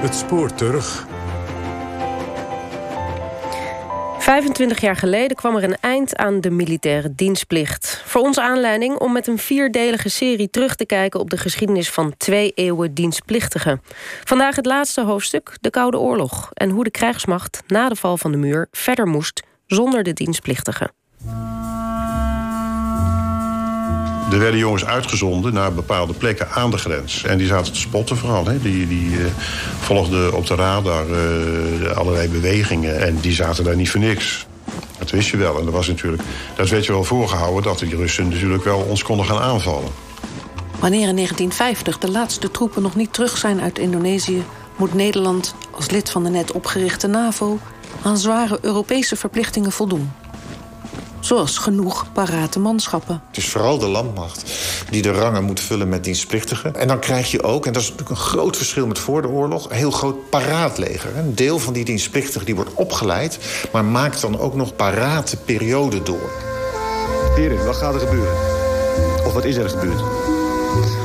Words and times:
Het 0.00 0.14
spoor 0.14 0.54
terug 0.54 1.06
25 4.28 4.80
jaar 4.80 4.96
geleden 4.96 5.36
kwam 5.36 5.56
er 5.56 5.64
een 5.64 5.76
eind 5.80 6.16
aan 6.16 6.40
de 6.40 6.50
militaire 6.50 7.14
dienstplicht. 7.14 8.02
Voor 8.04 8.20
ons 8.20 8.38
aanleiding 8.38 8.98
om 8.98 9.12
met 9.12 9.26
een 9.26 9.38
vierdelige 9.38 10.08
serie 10.08 10.50
terug 10.50 10.74
te 10.74 10.86
kijken... 10.86 11.20
op 11.20 11.30
de 11.30 11.36
geschiedenis 11.36 11.90
van 11.90 12.14
twee 12.16 12.52
eeuwen 12.54 12.94
dienstplichtigen. 12.94 13.82
Vandaag 14.24 14.56
het 14.56 14.66
laatste 14.66 15.02
hoofdstuk, 15.02 15.56
de 15.60 15.70
Koude 15.70 15.98
Oorlog... 15.98 16.50
en 16.54 16.70
hoe 16.70 16.84
de 16.84 16.90
krijgsmacht 16.90 17.62
na 17.66 17.88
de 17.88 17.96
val 17.96 18.16
van 18.16 18.30
de 18.30 18.38
muur 18.38 18.68
verder 18.70 19.06
moest 19.06 19.42
zonder 19.66 20.02
de 20.02 20.12
dienstplichtigen. 20.12 20.97
Er 24.32 24.38
werden 24.38 24.60
jongens 24.60 24.84
uitgezonden 24.84 25.52
naar 25.52 25.72
bepaalde 25.72 26.12
plekken 26.12 26.50
aan 26.50 26.70
de 26.70 26.78
grens. 26.78 27.24
En 27.24 27.38
die 27.38 27.46
zaten 27.46 27.72
te 27.72 27.78
spotten 27.78 28.16
vooral. 28.16 28.46
Hè. 28.46 28.58
Die, 28.58 28.88
die 28.88 29.10
uh, 29.10 29.26
volgden 29.80 30.32
op 30.32 30.46
de 30.46 30.54
radar 30.54 31.06
uh, 31.08 31.96
allerlei 31.96 32.28
bewegingen. 32.28 33.00
En 33.00 33.20
die 33.20 33.32
zaten 33.32 33.64
daar 33.64 33.76
niet 33.76 33.90
voor 33.90 34.00
niks. 34.00 34.46
Dat 34.98 35.10
wist 35.10 35.28
je 35.28 35.36
wel. 35.36 35.58
En 35.58 35.64
dat 35.64 35.74
was 35.74 35.86
natuurlijk, 35.88 36.22
dat 36.56 36.68
werd 36.68 36.86
je 36.86 36.92
wel 36.92 37.04
voorgehouden... 37.04 37.62
dat 37.62 37.78
die 37.78 37.96
Russen 37.96 38.28
natuurlijk 38.28 38.64
wel 38.64 38.78
ons 38.78 39.02
konden 39.02 39.26
gaan 39.26 39.40
aanvallen. 39.40 39.90
Wanneer 40.78 41.08
in 41.08 41.14
1950 41.14 41.98
de 41.98 42.10
laatste 42.10 42.50
troepen 42.50 42.82
nog 42.82 42.96
niet 42.96 43.12
terug 43.12 43.36
zijn 43.36 43.60
uit 43.60 43.78
Indonesië... 43.78 44.42
moet 44.76 44.94
Nederland 44.94 45.54
als 45.70 45.90
lid 45.90 46.10
van 46.10 46.24
de 46.24 46.30
net 46.30 46.52
opgerichte 46.52 47.06
NAVO... 47.06 47.58
aan 48.02 48.18
zware 48.18 48.58
Europese 48.60 49.16
verplichtingen 49.16 49.72
voldoen. 49.72 50.10
Zoals 51.20 51.58
genoeg 51.58 52.12
parate 52.12 52.58
manschappen. 52.58 53.22
Het 53.28 53.36
is 53.36 53.48
vooral 53.48 53.78
de 53.78 53.86
landmacht 53.86 54.52
die 54.90 55.02
de 55.02 55.10
rangen 55.10 55.44
moet 55.44 55.60
vullen 55.60 55.88
met 55.88 56.04
dienstplichtigen. 56.04 56.74
En 56.74 56.88
dan 56.88 56.98
krijg 56.98 57.30
je 57.30 57.42
ook, 57.42 57.66
en 57.66 57.72
dat 57.72 57.82
is 57.82 57.90
natuurlijk 57.90 58.18
een 58.18 58.24
groot 58.24 58.56
verschil 58.56 58.86
met 58.86 58.98
voor 58.98 59.22
de 59.22 59.28
oorlog... 59.28 59.70
een 59.70 59.76
heel 59.76 59.90
groot 59.90 60.30
paraatleger. 60.30 61.16
Een 61.16 61.34
deel 61.34 61.58
van 61.58 61.72
die 61.72 61.84
dienstplichtigen 61.84 62.46
die 62.46 62.54
wordt 62.54 62.74
opgeleid... 62.74 63.38
maar 63.72 63.84
maakt 63.84 64.20
dan 64.20 64.38
ook 64.38 64.54
nog 64.54 64.76
parate 64.76 65.36
periode 65.36 66.02
door. 66.02 66.30
Heren, 67.34 67.66
wat 67.66 67.76
gaat 67.76 67.94
er 67.94 68.00
gebeuren? 68.00 68.34
Of 69.26 69.32
wat 69.32 69.44
is 69.44 69.56
er 69.56 69.68
gebeurd? 69.68 70.02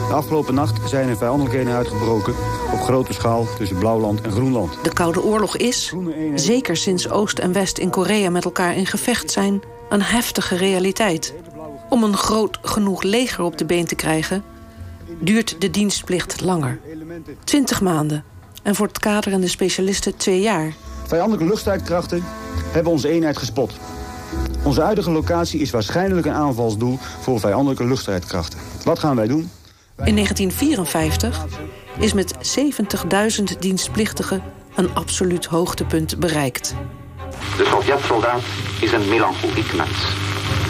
De 0.08 0.14
afgelopen 0.14 0.54
nacht 0.54 0.90
zijn 0.90 1.10
er 1.10 1.18
vijandelijkheden 1.18 1.74
uitgebroken... 1.74 2.34
op 2.74 2.82
grote 2.82 3.14
schaal 3.14 3.48
tussen 3.58 3.78
Blauwland 3.78 4.22
en 4.22 4.32
Groenland. 4.32 4.78
De 4.84 4.94
Koude 4.94 5.24
Oorlog 5.24 5.58
is, 5.58 5.94
zeker 6.36 6.78
sinds 6.78 7.10
Oost 7.10 7.40
en 7.40 7.54
West 7.54 7.78
in 7.78 7.90
Korea 7.90 8.30
met 8.30 8.46
elkaar 8.46 8.76
in 8.76 8.86
gevecht 8.86 9.32
zijn 9.32 9.62
een 9.94 10.02
heftige 10.02 10.56
realiteit. 10.56 11.34
Om 11.90 12.04
een 12.04 12.18
groot 12.18 12.60
genoeg 12.62 13.04
leger 13.04 13.44
op 13.44 13.58
de 13.58 13.66
been 13.66 13.86
te 13.86 13.96
krijgen... 13.96 14.44
duurt 15.20 15.62
de 15.62 15.70
dienstplicht 15.70 16.42
langer. 16.42 16.80
Twintig 17.44 17.82
maanden. 17.82 18.24
En 18.64 18.76
voor 18.76 18.88
het 18.88 19.00
kader 19.00 19.34
en 19.34 19.42
de 19.42 19.48
specialisten 19.48 20.18
twee 20.18 20.42
jaar. 20.42 20.74
Vijandelijke 21.08 21.46
luchtstrijdkrachten 21.46 22.24
hebben 22.72 22.92
onze 22.92 23.10
eenheid 23.10 23.38
gespot. 23.38 23.74
Onze 24.64 24.82
huidige 24.82 25.12
locatie 25.12 25.60
is 25.60 25.72
waarschijnlijk 25.72 26.26
een 26.26 26.34
aanvalsdoel... 26.34 26.98
voor 27.22 27.40
vijandelijke 27.40 27.86
luchtstrijdkrachten. 27.86 28.60
Wat 28.84 29.00
gaan 29.00 29.16
wij 29.16 29.28
doen? 29.28 29.50
In 30.04 30.16
1954 30.16 31.46
is 32.00 32.14
met 32.14 32.60
70.000 33.54 33.60
dienstplichtigen... 33.60 34.44
een 34.76 34.94
absoluut 34.94 35.46
hoogtepunt 35.46 36.20
bereikt. 36.20 36.76
De 37.58 37.66
Sovjet-soldaat 37.66 38.42
is 38.80 38.92
een 38.92 39.10
melancholiek 39.10 39.74
mens. 39.74 39.98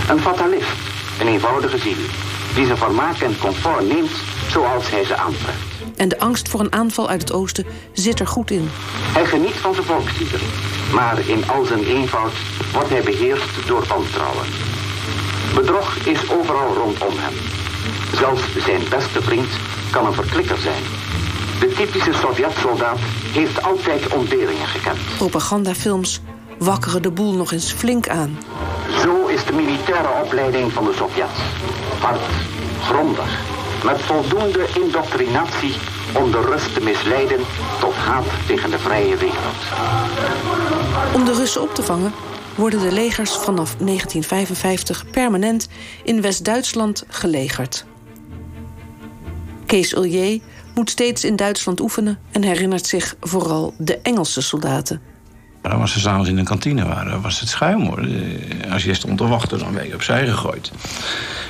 Een 0.09 0.19
fatalist, 0.19 0.77
een 1.19 1.27
eenvoudige 1.27 1.77
ziel, 1.77 2.05
die 2.55 2.65
zijn 2.65 2.77
vermaak 2.77 3.19
en 3.19 3.37
comfort 3.39 3.87
neemt 3.87 4.11
zoals 4.49 4.89
hij 4.89 5.03
ze 5.03 5.15
aantrekt. 5.15 5.57
En 5.95 6.09
de 6.09 6.19
angst 6.19 6.49
voor 6.49 6.59
een 6.59 6.73
aanval 6.73 7.09
uit 7.09 7.21
het 7.21 7.31
oosten 7.31 7.65
zit 7.93 8.19
er 8.19 8.27
goed 8.27 8.51
in. 8.51 8.69
Hij 9.13 9.25
geniet 9.25 9.55
van 9.55 9.73
zijn 9.73 9.85
volkslieder, 9.85 10.41
maar 10.93 11.19
in 11.27 11.49
al 11.49 11.65
zijn 11.65 11.83
eenvoud 11.83 12.33
wordt 12.73 12.89
hij 12.89 13.03
beheerst 13.03 13.67
door 13.67 13.85
wantrouwen. 13.87 14.45
Bedrog 15.55 15.95
is 15.95 16.29
overal 16.29 16.73
rondom 16.73 17.13
hem. 17.17 17.33
Zelfs 18.15 18.43
zijn 18.65 18.81
beste 18.89 19.21
vriend 19.21 19.49
kan 19.91 20.05
een 20.05 20.13
verklikker 20.13 20.57
zijn. 20.57 20.83
De 21.59 21.73
typische 21.73 22.13
Sovjet-soldaat 22.13 22.99
heeft 23.31 23.63
altijd 23.63 24.13
ontberingen 24.13 24.67
gekend. 24.67 24.99
Propagandafilms 25.17 26.21
wakkeren 26.63 27.01
de 27.01 27.11
boel 27.11 27.33
nog 27.33 27.51
eens 27.51 27.71
flink 27.71 28.09
aan. 28.09 28.37
Zo 29.01 29.27
is 29.27 29.45
de 29.45 29.53
militaire 29.53 30.23
opleiding 30.23 30.71
van 30.71 30.85
de 30.85 30.93
Sovjets. 30.93 31.39
Hard, 31.99 32.21
grondig, 32.81 33.39
met 33.83 34.01
voldoende 34.01 34.67
indoctrinatie 34.83 35.75
om 36.13 36.31
de 36.31 36.41
Rus 36.41 36.73
te 36.73 36.81
misleiden 36.81 37.39
tot 37.79 37.93
haat 37.93 38.25
tegen 38.47 38.71
de 38.71 38.79
vrije 38.79 39.17
wereld. 39.17 39.61
Om 41.15 41.25
de 41.25 41.33
Russen 41.33 41.61
op 41.61 41.75
te 41.75 41.83
vangen 41.83 42.13
worden 42.55 42.79
de 42.79 42.91
legers 42.91 43.31
vanaf 43.31 43.75
1955 43.75 45.05
permanent 45.11 45.67
in 46.03 46.21
West-Duitsland 46.21 47.03
gelegerd. 47.07 47.85
Kees 49.65 49.95
Ullier 49.95 50.41
moet 50.75 50.89
steeds 50.89 51.23
in 51.23 51.35
Duitsland 51.35 51.79
oefenen 51.79 52.19
en 52.31 52.43
herinnert 52.43 52.85
zich 52.85 53.15
vooral 53.19 53.73
de 53.77 53.97
Engelse 53.97 54.41
soldaten. 54.41 55.12
Maar 55.63 55.73
als 55.73 55.91
ze 55.91 55.99
s'avonds 55.99 56.29
in 56.29 56.35
de 56.35 56.43
kantine 56.43 56.85
waren, 56.85 57.21
was 57.21 57.39
het 57.39 57.49
schuim 57.49 57.81
hoor. 57.81 57.99
Eh, 57.99 58.71
als 58.71 58.83
je 58.83 58.93
stond 58.93 59.17
te 59.17 59.27
wachten, 59.27 59.59
dan 59.59 59.73
werd 59.73 59.87
je 59.87 59.93
opzij 59.93 60.27
gegooid. 60.27 60.71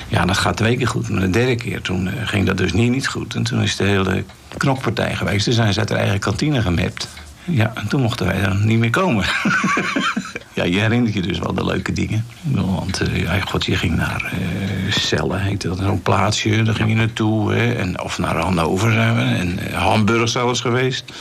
Ja, 0.08 0.24
dat 0.24 0.38
gaat 0.38 0.56
twee 0.56 0.76
keer 0.76 0.88
goed. 0.88 1.08
Maar 1.08 1.20
de 1.20 1.30
derde 1.30 1.54
keer, 1.54 1.80
toen 1.80 2.08
eh, 2.08 2.14
ging 2.24 2.46
dat 2.46 2.56
dus 2.56 2.72
niet, 2.72 2.90
niet 2.90 3.08
goed. 3.08 3.34
En 3.34 3.42
toen 3.42 3.62
is 3.62 3.76
de 3.76 3.84
hele 3.84 4.24
knokpartij 4.56 5.16
geweest. 5.16 5.44
Toen 5.44 5.54
zijn 5.54 5.72
ze 5.72 5.78
uit 5.78 5.88
de 5.88 5.94
eigen 5.94 6.18
kantine 6.18 6.62
gemapt. 6.62 7.08
Ja, 7.44 7.72
en 7.74 7.88
toen 7.88 8.00
mochten 8.00 8.26
wij 8.26 8.40
er 8.40 8.56
niet 8.56 8.78
meer 8.78 8.90
komen. 8.90 9.24
ja, 10.54 10.64
je 10.64 10.80
herinnert 10.80 11.14
je 11.14 11.22
dus 11.22 11.38
wel 11.38 11.54
de 11.54 11.64
leuke 11.64 11.92
dingen. 11.92 12.26
Want 12.42 13.02
uh, 13.02 13.22
ja, 13.22 13.40
god, 13.40 13.64
je 13.64 13.76
ging 13.76 13.96
naar 13.96 14.32
uh, 14.34 14.92
Cellen, 14.92 15.40
heette 15.40 15.68
dat, 15.68 15.78
zo'n 15.78 16.02
plaatsje. 16.02 16.62
Daar 16.62 16.74
ging 16.74 16.88
je 16.88 16.94
naartoe. 16.94 17.52
Hè, 17.52 17.72
en, 17.72 18.02
of 18.02 18.18
naar 18.18 18.36
Hannover 18.36 18.92
zijn 18.92 19.16
we. 19.16 19.22
En 19.22 19.58
uh, 19.68 19.76
Hamburg 19.76 20.28
zelfs 20.28 20.60
geweest. 20.60 21.12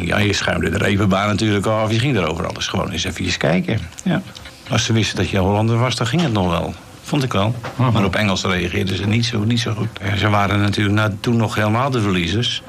Ja, 0.00 0.18
je 0.18 0.32
schuimde 0.32 0.70
de 0.70 0.78
repenbaan 0.78 1.26
natuurlijk 1.26 1.66
af. 1.66 1.92
Je 1.92 1.98
ging 1.98 2.16
er 2.16 2.28
over 2.28 2.46
alles 2.46 2.66
gewoon 2.66 2.90
eens 2.90 3.04
even 3.04 3.38
kijken. 3.38 3.80
Ja. 4.04 4.22
Als 4.68 4.84
ze 4.84 4.92
wisten 4.92 5.16
dat 5.16 5.28
je 5.28 5.38
Hollander 5.38 5.78
was, 5.78 5.96
dan 5.96 6.06
ging 6.06 6.22
het 6.22 6.32
nog 6.32 6.48
wel. 6.48 6.74
Vond 7.02 7.22
ik 7.22 7.32
wel. 7.32 7.54
Maar 7.76 8.04
op 8.04 8.14
Engels 8.14 8.44
reageerden 8.44 8.96
ze 8.96 9.06
niet 9.06 9.26
zo, 9.26 9.44
niet 9.44 9.60
zo 9.60 9.74
goed. 9.74 9.88
Ze 10.18 10.28
waren 10.28 10.60
natuurlijk 10.60 10.96
na, 10.96 11.12
toen 11.20 11.36
nog 11.36 11.54
helemaal 11.54 11.90
de 11.90 12.00
verliezers. 12.00 12.62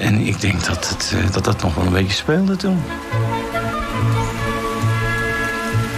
En 0.00 0.26
ik 0.26 0.40
denk 0.40 0.64
dat, 0.64 0.88
het, 0.88 1.32
dat 1.32 1.44
dat 1.44 1.62
nog 1.62 1.74
wel 1.74 1.86
een 1.86 1.92
beetje 1.92 2.14
speelde 2.14 2.56
toen. 2.56 2.78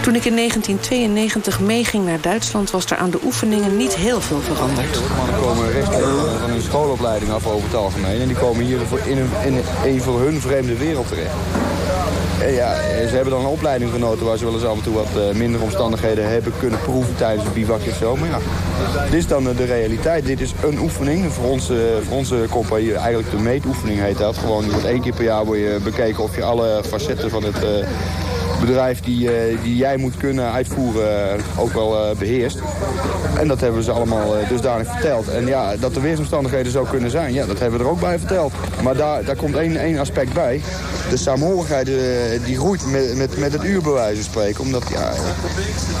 Toen 0.07 0.15
ik 0.15 0.25
in 0.25 0.35
1992 0.35 1.59
meeging 1.59 2.05
naar 2.05 2.21
Duitsland... 2.21 2.71
was 2.71 2.85
er 2.85 2.97
aan 2.97 3.09
de 3.09 3.19
oefeningen 3.23 3.77
niet 3.77 3.95
heel 3.95 4.21
veel 4.21 4.39
veranderd. 4.39 4.93
De 4.93 4.99
mannen 5.17 5.39
komen 5.41 5.71
recht 5.71 5.93
van 6.39 6.49
hun 6.49 6.61
schoolopleiding 6.61 7.31
af 7.31 7.47
over 7.47 7.63
het 7.63 7.75
algemeen. 7.75 8.21
En 8.21 8.27
die 8.27 8.37
komen 8.37 8.65
hier 8.65 8.79
in 9.05 9.17
een, 9.17 9.29
in 9.45 9.63
een 9.85 10.01
voor 10.01 10.19
hun 10.19 10.41
vreemde 10.41 10.77
wereld 10.77 11.07
terecht. 11.07 11.33
En 12.41 12.53
ja, 12.53 12.75
ze 13.07 13.15
hebben 13.15 13.33
dan 13.33 13.39
een 13.39 13.51
opleiding 13.51 13.91
genoten 13.91 14.25
waar 14.25 14.37
ze 14.37 14.45
wel 14.45 14.53
eens 14.53 14.63
af 14.63 14.75
en 14.75 14.83
toe 14.83 14.93
wat 14.93 15.09
uh, 15.17 15.31
minder 15.31 15.61
omstandigheden 15.61 16.29
hebben 16.29 16.53
kunnen 16.59 16.79
proeven 16.79 17.15
tijdens 17.15 17.43
het 17.43 17.53
bivakje 17.53 17.89
of 17.89 17.97
zo. 17.97 18.15
Maar 18.15 18.29
ja, 18.29 18.39
dit 19.03 19.13
is 19.13 19.27
dan 19.27 19.43
de 19.43 19.65
realiteit. 19.65 20.25
Dit 20.25 20.41
is 20.41 20.53
een 20.63 20.79
oefening. 20.79 21.33
Voor 21.33 21.49
onze, 21.49 21.99
voor 22.03 22.17
onze 22.17 22.45
compagnie, 22.49 22.95
eigenlijk 22.95 23.31
de 23.31 23.37
meetoefening 23.37 23.99
heet 23.99 24.17
dat. 24.17 24.37
Gewoon, 24.37 24.65
je 24.65 24.87
één 24.87 25.01
keer 25.01 25.13
per 25.13 25.23
jaar 25.23 25.45
word 25.45 25.59
je 25.59 25.79
bekeken 25.83 26.23
of 26.23 26.35
je 26.35 26.43
alle 26.43 26.81
facetten 26.87 27.29
van 27.29 27.43
het... 27.43 27.57
Bedrijf 28.59 28.99
die, 28.99 29.29
die 29.63 29.75
jij 29.75 29.97
moet 29.97 30.17
kunnen 30.17 30.51
uitvoeren 30.51 31.39
ook 31.57 31.73
wel 31.73 32.15
beheerst. 32.19 32.59
En 33.39 33.47
dat 33.47 33.61
hebben 33.61 33.83
ze 33.83 33.91
allemaal 33.91 34.33
dusdanig 34.49 34.87
verteld. 34.91 35.27
En 35.27 35.45
ja, 35.45 35.75
dat 35.75 35.95
er 35.95 36.01
weersomstandigheden 36.01 36.71
zou 36.71 36.87
kunnen 36.87 37.11
zijn, 37.11 37.33
ja, 37.33 37.45
dat 37.45 37.59
hebben 37.59 37.79
we 37.79 37.85
er 37.85 37.91
ook 37.91 37.99
bij 37.99 38.19
verteld. 38.19 38.53
Maar 38.83 38.95
daar, 38.95 39.23
daar 39.23 39.35
komt 39.35 39.55
één, 39.55 39.77
één 39.77 39.99
aspect 39.99 40.33
bij. 40.33 40.61
De 41.09 41.17
saamhorigheid 41.17 41.89
die 42.45 42.57
groeit 42.57 42.85
met, 42.85 43.15
met, 43.15 43.37
met 43.37 43.53
het 43.53 43.63
uurbewijs 43.63 44.23
spreken. 44.23 44.61
Omdat, 44.61 44.83
ja, 44.91 45.11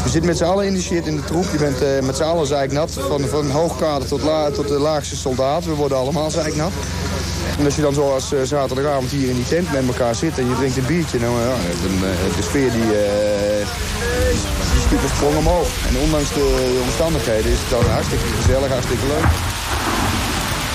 we 0.03 0.09
zitten 0.09 0.25
met 0.25 0.37
z'n 0.37 0.43
allen 0.43 0.65
in 0.65 0.73
de 0.73 1.01
in 1.03 1.15
de 1.15 1.23
troep. 1.23 1.45
Je 1.51 1.57
bent 1.57 2.05
met 2.05 2.15
z'n 2.15 2.23
allen 2.23 2.47
zeiknat. 2.47 2.91
Van, 2.91 3.21
van 3.21 3.49
hoogkader 3.49 4.07
tot, 4.07 4.21
la, 4.21 4.51
tot 4.51 4.67
de 4.67 4.79
laagste 4.79 5.15
soldaat. 5.15 5.65
We 5.65 5.73
worden 5.73 5.97
allemaal 5.97 6.31
zeiknat. 6.31 6.71
En 7.57 7.65
als 7.65 7.75
je 7.75 7.81
dan 7.81 7.93
zoals 7.93 8.33
uh, 8.33 8.39
zaterdagavond 8.43 9.11
hier 9.11 9.29
in 9.29 9.35
die 9.35 9.45
tent 9.45 9.71
met 9.71 9.87
elkaar 9.87 10.15
zit 10.15 10.37
en 10.39 10.47
je 10.47 10.55
drinkt 10.55 10.77
een 10.77 10.85
biertje, 10.85 11.19
nou, 11.19 11.39
ja, 11.39 11.55
dan, 11.83 11.93
uh, 11.93 12.35
de 12.35 12.41
sfeer 12.41 12.71
die, 12.71 12.81
die 14.71 14.81
schiet 14.81 15.03
een 15.03 15.15
sprong 15.15 15.35
omhoog. 15.35 15.67
En 15.89 15.97
ondanks 15.97 16.33
de 16.33 16.79
omstandigheden 16.83 17.51
is 17.51 17.59
het 17.59 17.69
dan 17.69 17.85
hartstikke 17.91 18.25
gezellig, 18.25 18.69
hartstikke 18.69 19.05
leuk. 19.07 19.25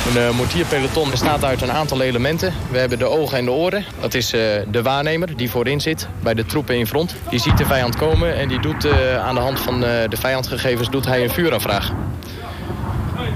Een 0.09 0.31
uh, 0.31 0.37
mortierpeloton 0.37 1.11
bestaat 1.11 1.45
uit 1.45 1.63
een 1.63 1.73
aantal 1.73 2.01
elementen. 2.01 2.53
We 2.71 2.79
hebben 2.79 2.99
de 2.99 3.05
ogen 3.05 3.39
en 3.39 3.45
de 3.45 3.51
oren. 3.51 3.85
Dat 4.01 4.15
is 4.15 4.31
de 4.71 4.83
waarnemer 4.83 5.37
die 5.37 5.51
voorin 5.51 5.81
zit 5.81 6.09
bij 6.23 6.35
de 6.35 6.47
troepen 6.47 6.79
in 6.79 6.87
front. 6.87 7.15
Die 7.31 7.41
ziet 7.41 7.59
de 7.59 7.65
vijand 7.65 7.97
komen 7.97 8.37
en 8.37 8.49
die 8.49 8.61
doet 8.61 8.87
aan 9.19 9.35
de 9.35 9.41
hand 9.41 9.61
van 9.61 9.81
de 9.81 10.17
vijandgegevens 10.19 10.91
doet 10.91 11.07
hij 11.07 11.23
een 11.23 11.31
vuuraanvraag. 11.31 11.93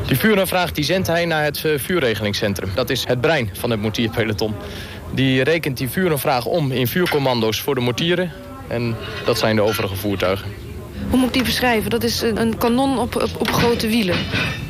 Die 0.07 0.19
vuuraanvraag 0.19 0.73
die 0.73 0.85
zendt 0.85 1.07
hij 1.07 1.25
naar 1.25 1.43
het 1.43 1.65
vuurregelingscentrum. 1.77 2.71
Dat 2.75 2.91
is 2.91 3.05
het 3.07 3.21
brein 3.21 3.51
van 3.53 3.71
het 3.71 3.81
mortierpeloton. 3.81 4.55
Die 5.15 5.43
rekent 5.43 5.77
die 5.77 5.89
vuuraanvraag 5.89 6.45
om 6.45 6.73
in 6.73 6.87
vuurcommando's 6.87 7.61
voor 7.61 7.75
de 7.75 7.81
mortieren. 7.81 8.33
En 8.69 8.97
dat 9.25 9.39
zijn 9.39 9.57
de 9.57 9.63
overige 9.63 9.97
voertuigen. 9.97 10.49
Hoe 11.11 11.19
moet 11.19 11.29
ik 11.29 11.35
die 11.35 11.43
beschrijven? 11.43 11.91
Dat 11.91 12.03
is 12.03 12.21
een 12.21 12.59
kanon 12.59 12.99
op, 12.99 13.15
op, 13.15 13.31
op 13.39 13.51
grote 13.51 13.89
wielen. 13.89 14.17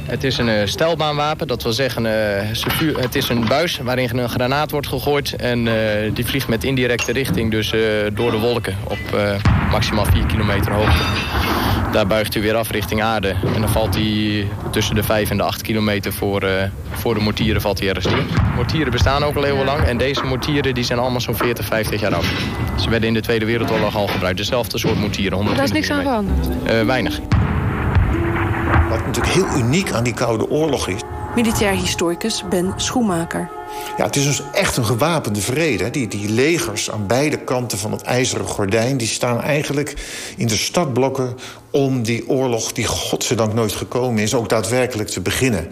Het 0.02 0.24
is 0.24 0.38
een 0.38 0.48
uh, 0.48 0.60
stijlbaanwapen, 0.64 1.46
dat 1.46 1.62
wil 1.62 1.72
zeggen, 1.72 2.04
uh, 2.04 3.00
het 3.00 3.14
is 3.14 3.28
een 3.28 3.48
buis 3.48 3.78
waarin 3.78 4.18
een 4.18 4.28
granaat 4.28 4.70
wordt 4.70 4.86
gegooid. 4.86 5.36
En 5.36 5.66
uh, 5.66 5.74
die 6.14 6.26
vliegt 6.26 6.48
met 6.48 6.64
indirecte 6.64 7.12
richting, 7.12 7.50
dus 7.50 7.70
door 8.12 8.30
de 8.30 8.38
wolken 8.38 8.76
op 8.84 8.98
maximaal 9.70 10.04
4 10.04 10.26
kilometer 10.26 10.72
hoogte. 10.72 11.04
Daar 11.96 12.06
buigt 12.06 12.34
hij 12.34 12.42
weer 12.42 12.54
af 12.54 12.70
richting 12.70 13.02
aarde. 13.02 13.28
En 13.54 13.60
dan 13.60 13.68
valt 13.68 13.94
hij 13.94 14.48
tussen 14.70 14.94
de 14.94 15.02
5 15.02 15.30
en 15.30 15.36
de 15.36 15.42
8 15.42 15.62
kilometer 15.62 16.12
voor, 16.12 16.70
voor 16.90 17.14
de 17.14 17.20
mortieren 17.20 17.60
valt 17.60 17.78
hij 17.78 17.88
ergens 17.88 18.14
neer. 18.14 18.24
Mortieren 18.54 18.92
bestaan 18.92 19.22
ook 19.22 19.36
al 19.36 19.42
heel 19.42 19.64
lang 19.64 19.84
en 19.84 19.98
deze 19.98 20.24
mortieren 20.24 20.74
die 20.74 20.84
zijn 20.84 20.98
allemaal 20.98 21.20
zo'n 21.20 21.36
40, 21.36 21.66
50 21.66 22.00
jaar 22.00 22.14
oud. 22.14 22.24
Ze 22.80 22.90
werden 22.90 23.08
in 23.08 23.14
de 23.14 23.20
Tweede 23.20 23.44
Wereldoorlog 23.44 23.96
al 23.96 24.06
gebruikt, 24.06 24.36
dezelfde 24.36 24.78
soort 24.78 24.98
mortieren. 24.98 25.44
Daar 25.44 25.64
is 25.64 25.72
niks 25.72 25.90
aan 25.90 26.02
veranderd? 26.02 26.84
weinig. 26.86 27.20
Wat 28.88 29.06
natuurlijk 29.06 29.34
heel 29.34 29.56
uniek 29.56 29.92
aan 29.92 30.04
die 30.04 30.14
Koude 30.14 30.50
Oorlog 30.50 30.88
is. 30.88 31.00
Militair 31.34 31.72
historicus 31.72 32.44
Ben 32.48 32.72
Schoenmaker. 32.76 33.55
Ja, 33.96 34.04
het 34.04 34.16
is 34.16 34.24
dus 34.24 34.42
echt 34.52 34.76
een 34.76 34.84
gewapende 34.84 35.40
vrede. 35.40 35.90
Die, 35.90 36.08
die 36.08 36.28
legers 36.28 36.90
aan 36.90 37.06
beide 37.06 37.38
kanten 37.38 37.78
van 37.78 37.92
het 37.92 38.02
ijzeren 38.02 38.46
gordijn... 38.46 38.96
die 38.96 39.08
staan 39.08 39.40
eigenlijk 39.40 39.94
in 40.36 40.46
de 40.46 40.56
startblokken 40.56 41.36
om 41.70 42.02
die 42.02 42.28
oorlog... 42.28 42.72
die 42.72 42.86
godzijdank 42.86 43.54
nooit 43.54 43.72
gekomen 43.72 44.22
is, 44.22 44.34
ook 44.34 44.48
daadwerkelijk 44.48 45.08
te 45.08 45.20
beginnen. 45.20 45.68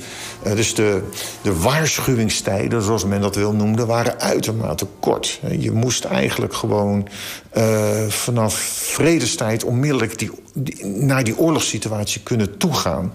Uh, 0.47 0.55
dus 0.55 0.75
de, 0.75 1.03
de 1.43 1.59
waarschuwingstijden, 1.59 2.83
zoals 2.83 3.05
men 3.05 3.21
dat 3.21 3.35
wil 3.35 3.53
noemen... 3.53 3.87
waren 3.87 4.21
uitermate 4.21 4.87
kort. 5.01 5.41
Je 5.59 5.73
moest 5.73 6.05
eigenlijk 6.05 6.55
gewoon 6.55 7.09
uh, 7.57 8.07
vanaf 8.09 8.55
vredestijd... 8.95 9.65
onmiddellijk 9.65 10.19
die, 10.19 10.31
die, 10.55 10.87
naar 10.87 11.25
die 11.25 11.39
oorlogssituatie 11.39 12.21
kunnen 12.21 12.59
toegaan. 12.59 13.13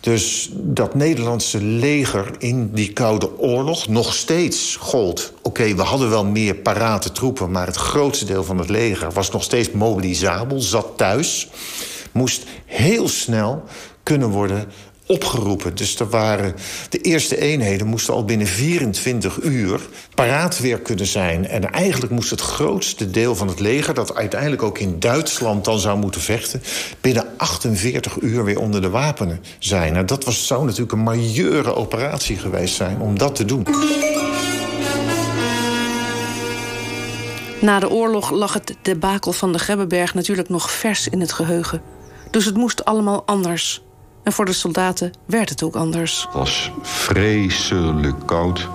Dus 0.00 0.50
dat 0.52 0.94
Nederlandse 0.94 1.62
leger 1.62 2.30
in 2.38 2.70
die 2.72 2.92
Koude 2.92 3.38
Oorlog 3.38 3.88
nog 3.88 4.14
steeds 4.14 4.76
gold. 4.80 5.32
Oké, 5.42 5.74
we 5.74 5.82
hadden 5.82 6.10
wel 6.10 6.24
meer 6.24 6.54
parate 6.54 7.12
troepen... 7.12 7.50
maar 7.50 7.66
het 7.66 7.76
grootste 7.76 8.24
deel 8.24 8.44
van 8.44 8.58
het 8.58 8.68
leger 8.68 9.12
was 9.12 9.30
nog 9.30 9.42
steeds 9.42 9.70
mobilisabel, 9.70 10.60
zat 10.60 10.92
thuis... 10.96 11.48
moest 12.12 12.44
heel 12.64 13.08
snel 13.08 13.64
kunnen 14.02 14.28
worden 14.28 14.68
opgeroepen. 15.10 15.74
Dus 15.74 16.00
er 16.00 16.08
waren, 16.08 16.54
de 16.88 16.98
eerste 16.98 17.38
eenheden 17.38 17.86
moesten 17.86 18.14
al 18.14 18.24
binnen 18.24 18.46
24 18.46 19.38
uur 19.42 19.80
paraat 20.14 20.58
weer 20.58 20.80
kunnen 20.80 21.06
zijn. 21.06 21.48
En 21.48 21.72
eigenlijk 21.72 22.12
moest 22.12 22.30
het 22.30 22.40
grootste 22.40 23.10
deel 23.10 23.36
van 23.36 23.48
het 23.48 23.60
leger... 23.60 23.94
dat 23.94 24.14
uiteindelijk 24.14 24.62
ook 24.62 24.78
in 24.78 24.98
Duitsland 24.98 25.64
dan 25.64 25.78
zou 25.78 25.98
moeten 25.98 26.20
vechten... 26.20 26.62
binnen 27.00 27.26
48 27.36 28.20
uur 28.20 28.44
weer 28.44 28.58
onder 28.60 28.80
de 28.80 28.90
wapenen 28.90 29.40
zijn. 29.58 29.92
Nou, 29.92 30.04
dat 30.04 30.24
was, 30.24 30.46
zou 30.46 30.64
natuurlijk 30.64 30.92
een 30.92 31.02
majeure 31.02 31.74
operatie 31.74 32.36
geweest 32.36 32.74
zijn 32.74 33.00
om 33.00 33.18
dat 33.18 33.34
te 33.34 33.44
doen. 33.44 33.66
Na 37.60 37.78
de 37.78 37.90
oorlog 37.90 38.30
lag 38.30 38.52
het 38.52 38.74
debakel 38.82 39.32
van 39.32 39.52
de 39.52 39.58
Grebbeberg 39.58 40.14
natuurlijk 40.14 40.48
nog 40.48 40.70
vers 40.70 41.08
in 41.08 41.20
het 41.20 41.32
geheugen. 41.32 41.82
Dus 42.30 42.44
het 42.44 42.56
moest 42.56 42.84
allemaal 42.84 43.22
anders. 43.26 43.82
En 44.22 44.32
voor 44.32 44.44
de 44.44 44.52
soldaten 44.52 45.10
werd 45.26 45.48
het 45.48 45.62
ook 45.62 45.74
anders. 45.74 46.22
Het 46.22 46.34
was 46.34 46.72
vreselijk 46.82 48.26
koud. 48.26 48.68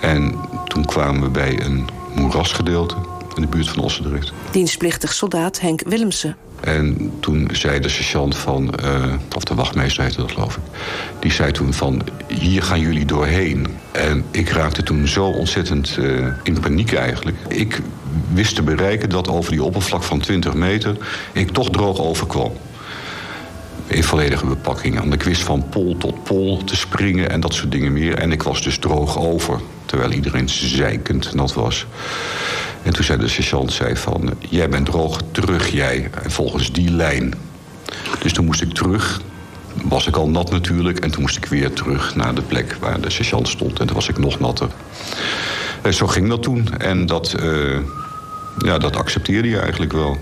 En 0.00 0.34
toen 0.64 0.84
kwamen 0.84 1.22
we 1.22 1.28
bij 1.28 1.60
een 1.60 1.88
moerasgedeelte 2.14 2.94
in 3.34 3.42
de 3.42 3.48
buurt 3.48 3.68
van 3.68 3.82
Ossendrecht. 3.82 4.32
Dienstplichtig 4.50 5.12
soldaat 5.12 5.60
Henk 5.60 5.82
Willemsen. 5.86 6.36
En 6.60 7.12
toen 7.20 7.48
zei 7.52 7.80
de 7.80 7.88
sergeant 7.88 8.36
van, 8.36 8.74
uh, 8.84 9.14
of 9.36 9.44
de 9.44 9.54
wachtmeester 9.54 10.02
heette 10.02 10.20
dat 10.20 10.32
geloof 10.32 10.56
ik... 10.56 10.62
die 11.20 11.32
zei 11.32 11.52
toen 11.52 11.72
van, 11.72 12.02
hier 12.28 12.62
gaan 12.62 12.80
jullie 12.80 13.04
doorheen. 13.04 13.66
En 13.92 14.24
ik 14.30 14.48
raakte 14.48 14.82
toen 14.82 15.08
zo 15.08 15.26
ontzettend 15.26 15.96
uh, 15.96 16.26
in 16.42 16.60
paniek 16.60 16.92
eigenlijk. 16.92 17.36
Ik 17.48 17.80
wist 18.32 18.54
te 18.54 18.62
bereiken 18.62 19.08
dat 19.08 19.28
over 19.28 19.50
die 19.50 19.62
oppervlak 19.62 20.02
van 20.02 20.20
20 20.20 20.54
meter... 20.54 20.96
ik 21.32 21.50
toch 21.50 21.70
droog 21.70 22.00
overkwam 22.00 22.52
in 23.86 24.04
volledige 24.04 24.46
bepakking. 24.46 25.00
En 25.00 25.12
ik 25.12 25.22
wist 25.22 25.42
van 25.42 25.68
pol 25.68 25.96
tot 25.98 26.24
pol 26.24 26.64
te 26.64 26.76
springen 26.76 27.30
en 27.30 27.40
dat 27.40 27.54
soort 27.54 27.70
dingen 27.72 27.92
meer. 27.92 28.18
En 28.18 28.32
ik 28.32 28.42
was 28.42 28.62
dus 28.62 28.78
droog 28.78 29.18
over, 29.18 29.60
terwijl 29.84 30.12
iedereen 30.12 30.48
zeikend 30.48 31.34
nat 31.34 31.54
was. 31.54 31.86
En 32.82 32.92
toen 32.92 33.04
zei 33.04 33.18
de 33.18 33.28
sergeant 33.28 33.72
zei 33.72 33.96
van, 33.96 34.34
jij 34.48 34.68
bent 34.68 34.86
droog, 34.86 35.20
terug 35.30 35.68
jij. 35.68 36.10
En 36.22 36.30
volgens 36.30 36.72
die 36.72 36.90
lijn. 36.90 37.34
Dus 38.18 38.32
toen 38.32 38.44
moest 38.44 38.62
ik 38.62 38.72
terug. 38.72 39.20
Was 39.82 40.06
ik 40.06 40.16
al 40.16 40.28
nat 40.28 40.50
natuurlijk. 40.50 40.98
En 40.98 41.10
toen 41.10 41.20
moest 41.20 41.36
ik 41.36 41.44
weer 41.44 41.72
terug 41.72 42.14
naar 42.14 42.34
de 42.34 42.42
plek 42.42 42.76
waar 42.80 43.00
de 43.00 43.10
sergeant 43.10 43.48
stond. 43.48 43.80
En 43.80 43.86
toen 43.86 43.94
was 43.94 44.08
ik 44.08 44.18
nog 44.18 44.40
natter. 44.40 44.68
En 45.82 45.94
zo 45.94 46.06
ging 46.06 46.28
dat 46.28 46.42
toen. 46.42 46.78
En 46.78 47.06
dat, 47.06 47.34
uh, 47.40 47.78
ja, 48.58 48.78
dat 48.78 48.96
accepteerde 48.96 49.48
je 49.48 49.58
eigenlijk 49.58 49.92
wel. 49.92 50.16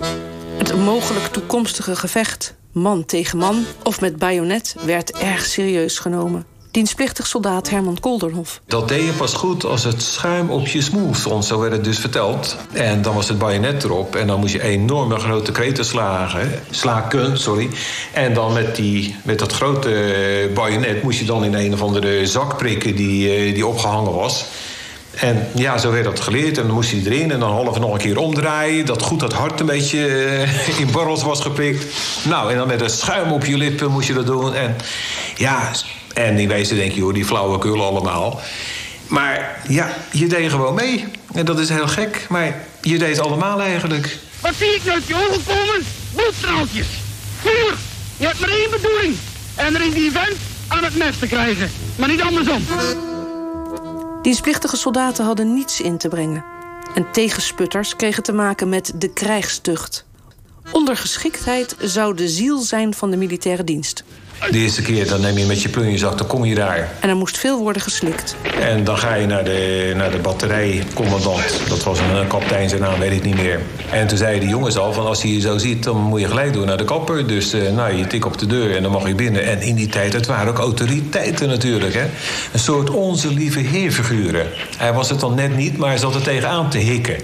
Het 0.58 0.76
mogelijk 0.76 1.26
toekomstige 1.26 1.96
gevecht 1.96 2.54
man 2.74 3.04
tegen 3.04 3.38
man 3.38 3.64
of 3.82 4.00
met 4.00 4.16
bajonet 4.16 4.76
werd 4.84 5.12
erg 5.12 5.44
serieus 5.44 5.98
genomen. 5.98 6.44
Dienstplichtig 6.70 7.26
soldaat 7.26 7.70
Herman 7.70 8.00
Kolderhof. 8.00 8.60
Dat 8.66 8.88
deed 8.88 9.04
je 9.04 9.12
pas 9.12 9.32
goed 9.32 9.64
als 9.64 9.84
het 9.84 10.02
schuim 10.02 10.50
op 10.50 10.66
je 10.66 10.82
smoel 10.82 11.14
stond, 11.14 11.44
zo 11.44 11.60
werd 11.60 11.72
het 11.72 11.84
dus 11.84 11.98
verteld. 11.98 12.56
En 12.72 13.02
dan 13.02 13.14
was 13.14 13.28
het 13.28 13.38
bajonet 13.38 13.84
erop 13.84 14.16
en 14.16 14.26
dan 14.26 14.40
moest 14.40 14.52
je 14.52 14.62
enorme 14.62 15.18
grote 15.18 15.52
kreten 15.52 15.84
slagen, 15.84 16.62
slaken. 16.70 17.38
Sorry. 17.38 17.68
En 18.12 18.34
dan 18.34 18.52
met, 18.52 18.76
die, 18.76 19.16
met 19.22 19.38
dat 19.38 19.52
grote 19.52 20.50
bajonet 20.54 21.02
moest 21.02 21.18
je 21.18 21.24
dan 21.24 21.44
in 21.44 21.54
een 21.54 21.72
of 21.72 21.82
andere 21.82 22.26
zak 22.26 22.56
prikken 22.56 22.96
die, 22.96 23.34
eh, 23.34 23.54
die 23.54 23.66
opgehangen 23.66 24.12
was. 24.12 24.44
En 25.16 25.48
ja, 25.54 25.78
zo 25.78 25.90
werd 25.90 26.04
dat 26.04 26.20
geleerd. 26.20 26.58
En 26.58 26.66
dan 26.66 26.74
moest 26.74 26.90
hij 26.90 27.02
erin 27.04 27.30
en 27.30 27.40
dan 27.40 27.50
half 27.50 27.78
nog 27.78 27.92
een 27.92 27.98
keer 27.98 28.18
omdraaien. 28.18 28.86
Dat 28.86 29.02
goed 29.02 29.20
dat 29.20 29.32
hart 29.32 29.60
een 29.60 29.66
beetje 29.66 30.06
eh, 30.06 30.78
in 30.80 30.90
borrels 30.90 31.22
was 31.22 31.40
geprikt. 31.40 31.84
Nou, 32.24 32.50
en 32.50 32.56
dan 32.56 32.66
met 32.66 32.80
een 32.80 32.90
schuim 32.90 33.32
op 33.32 33.44
je 33.44 33.56
lippen 33.56 33.90
moest 33.90 34.06
je 34.06 34.14
dat 34.14 34.26
doen. 34.26 34.54
En 34.54 34.76
ja, 35.36 35.70
en 36.14 36.48
wezen 36.48 36.76
denk 36.76 36.92
je, 36.92 37.00
hoor, 37.00 37.12
die 37.12 37.24
flauwekul 37.24 37.84
allemaal. 37.84 38.40
Maar 39.06 39.60
ja, 39.68 39.88
je 40.10 40.26
deed 40.26 40.50
gewoon 40.50 40.74
mee. 40.74 41.04
En 41.34 41.44
dat 41.44 41.58
is 41.58 41.68
heel 41.68 41.88
gek, 41.88 42.26
maar 42.28 42.56
je 42.80 42.98
deed 42.98 43.18
allemaal 43.20 43.60
eigenlijk. 43.60 44.18
Wat 44.40 44.52
zie 44.58 44.74
ik 44.74 44.84
nou 44.84 44.94
uit 44.96 45.06
je 45.06 45.14
ogen 45.14 45.44
komen? 45.46 45.86
Bloedstraaltjes. 46.14 46.86
Vuur! 47.40 47.74
Je 48.16 48.26
hebt 48.26 48.40
maar 48.40 48.48
één 48.48 48.70
bedoeling. 48.70 49.16
En 49.54 49.74
er 49.74 49.86
is 49.86 49.94
die 49.94 50.10
vent 50.10 50.36
aan 50.68 50.84
het 50.84 50.96
mes 50.96 51.18
te 51.18 51.26
krijgen. 51.26 51.70
Maar 51.96 52.08
niet 52.08 52.22
andersom. 52.22 52.64
Dienstplichtige 54.24 54.76
soldaten 54.76 55.24
hadden 55.24 55.54
niets 55.54 55.80
in 55.80 55.98
te 55.98 56.08
brengen. 56.08 56.44
En 56.94 57.06
tegensputters 57.12 57.96
kregen 57.96 58.22
te 58.22 58.32
maken 58.32 58.68
met 58.68 58.92
de 58.96 59.12
krijgstucht. 59.12 60.04
Ondergeschiktheid 60.72 61.76
zou 61.80 62.14
de 62.14 62.28
ziel 62.28 62.58
zijn 62.58 62.94
van 62.94 63.10
de 63.10 63.16
militaire 63.16 63.64
dienst. 63.64 64.04
De 64.50 64.58
eerste 64.58 64.82
keer 64.82 65.08
dan 65.08 65.20
neem 65.20 65.38
je 65.38 65.46
met 65.46 65.62
je 65.62 65.68
plunjezak, 65.68 66.18
dan 66.18 66.26
kom 66.26 66.44
je 66.44 66.54
daar. 66.54 66.88
En 67.00 67.08
er 67.08 67.16
moest 67.16 67.38
veel 67.38 67.58
worden 67.58 67.82
geslikt. 67.82 68.36
En 68.60 68.84
dan 68.84 68.98
ga 68.98 69.14
je 69.14 69.26
naar 69.26 69.44
de, 69.44 69.92
naar 69.96 70.10
de 70.10 70.18
batterijcommandant. 70.18 71.60
Dat 71.68 71.82
was 71.82 71.98
een 71.98 72.26
kapitein, 72.26 72.68
zijn 72.68 72.80
naam 72.80 72.98
weet 72.98 73.12
ik 73.12 73.22
niet 73.22 73.36
meer. 73.36 73.60
En 73.90 74.06
toen 74.06 74.18
zeiden 74.18 74.40
de 74.40 74.48
jongens 74.48 74.78
al, 74.78 74.92
van 74.92 75.06
als 75.06 75.22
hij 75.22 75.30
je 75.30 75.40
zo 75.40 75.58
ziet... 75.58 75.82
dan 75.82 75.96
moet 75.96 76.20
je 76.20 76.28
gelijk 76.28 76.52
door 76.52 76.66
naar 76.66 76.76
de 76.76 76.84
kapper. 76.84 77.26
Dus 77.26 77.54
uh, 77.54 77.70
nou, 77.70 77.94
je 77.94 78.06
tik 78.06 78.26
op 78.26 78.38
de 78.38 78.46
deur 78.46 78.76
en 78.76 78.82
dan 78.82 78.92
mag 78.92 79.06
je 79.06 79.14
binnen. 79.14 79.44
En 79.44 79.60
in 79.60 79.74
die 79.74 79.88
tijd, 79.88 80.12
het 80.12 80.26
waren 80.26 80.48
ook 80.48 80.58
autoriteiten 80.58 81.48
natuurlijk. 81.48 81.94
Hè? 81.94 82.04
Een 82.52 82.58
soort 82.58 82.90
onze 82.90 83.34
lieve 83.34 83.60
heerfiguren. 83.60 84.46
Hij 84.76 84.92
was 84.92 85.10
het 85.10 85.20
dan 85.20 85.34
net 85.34 85.56
niet, 85.56 85.76
maar 85.76 85.88
hij 85.88 85.98
zat 85.98 86.14
er 86.14 86.22
tegenaan 86.22 86.70
te 86.70 86.78
hikken. 86.78 87.16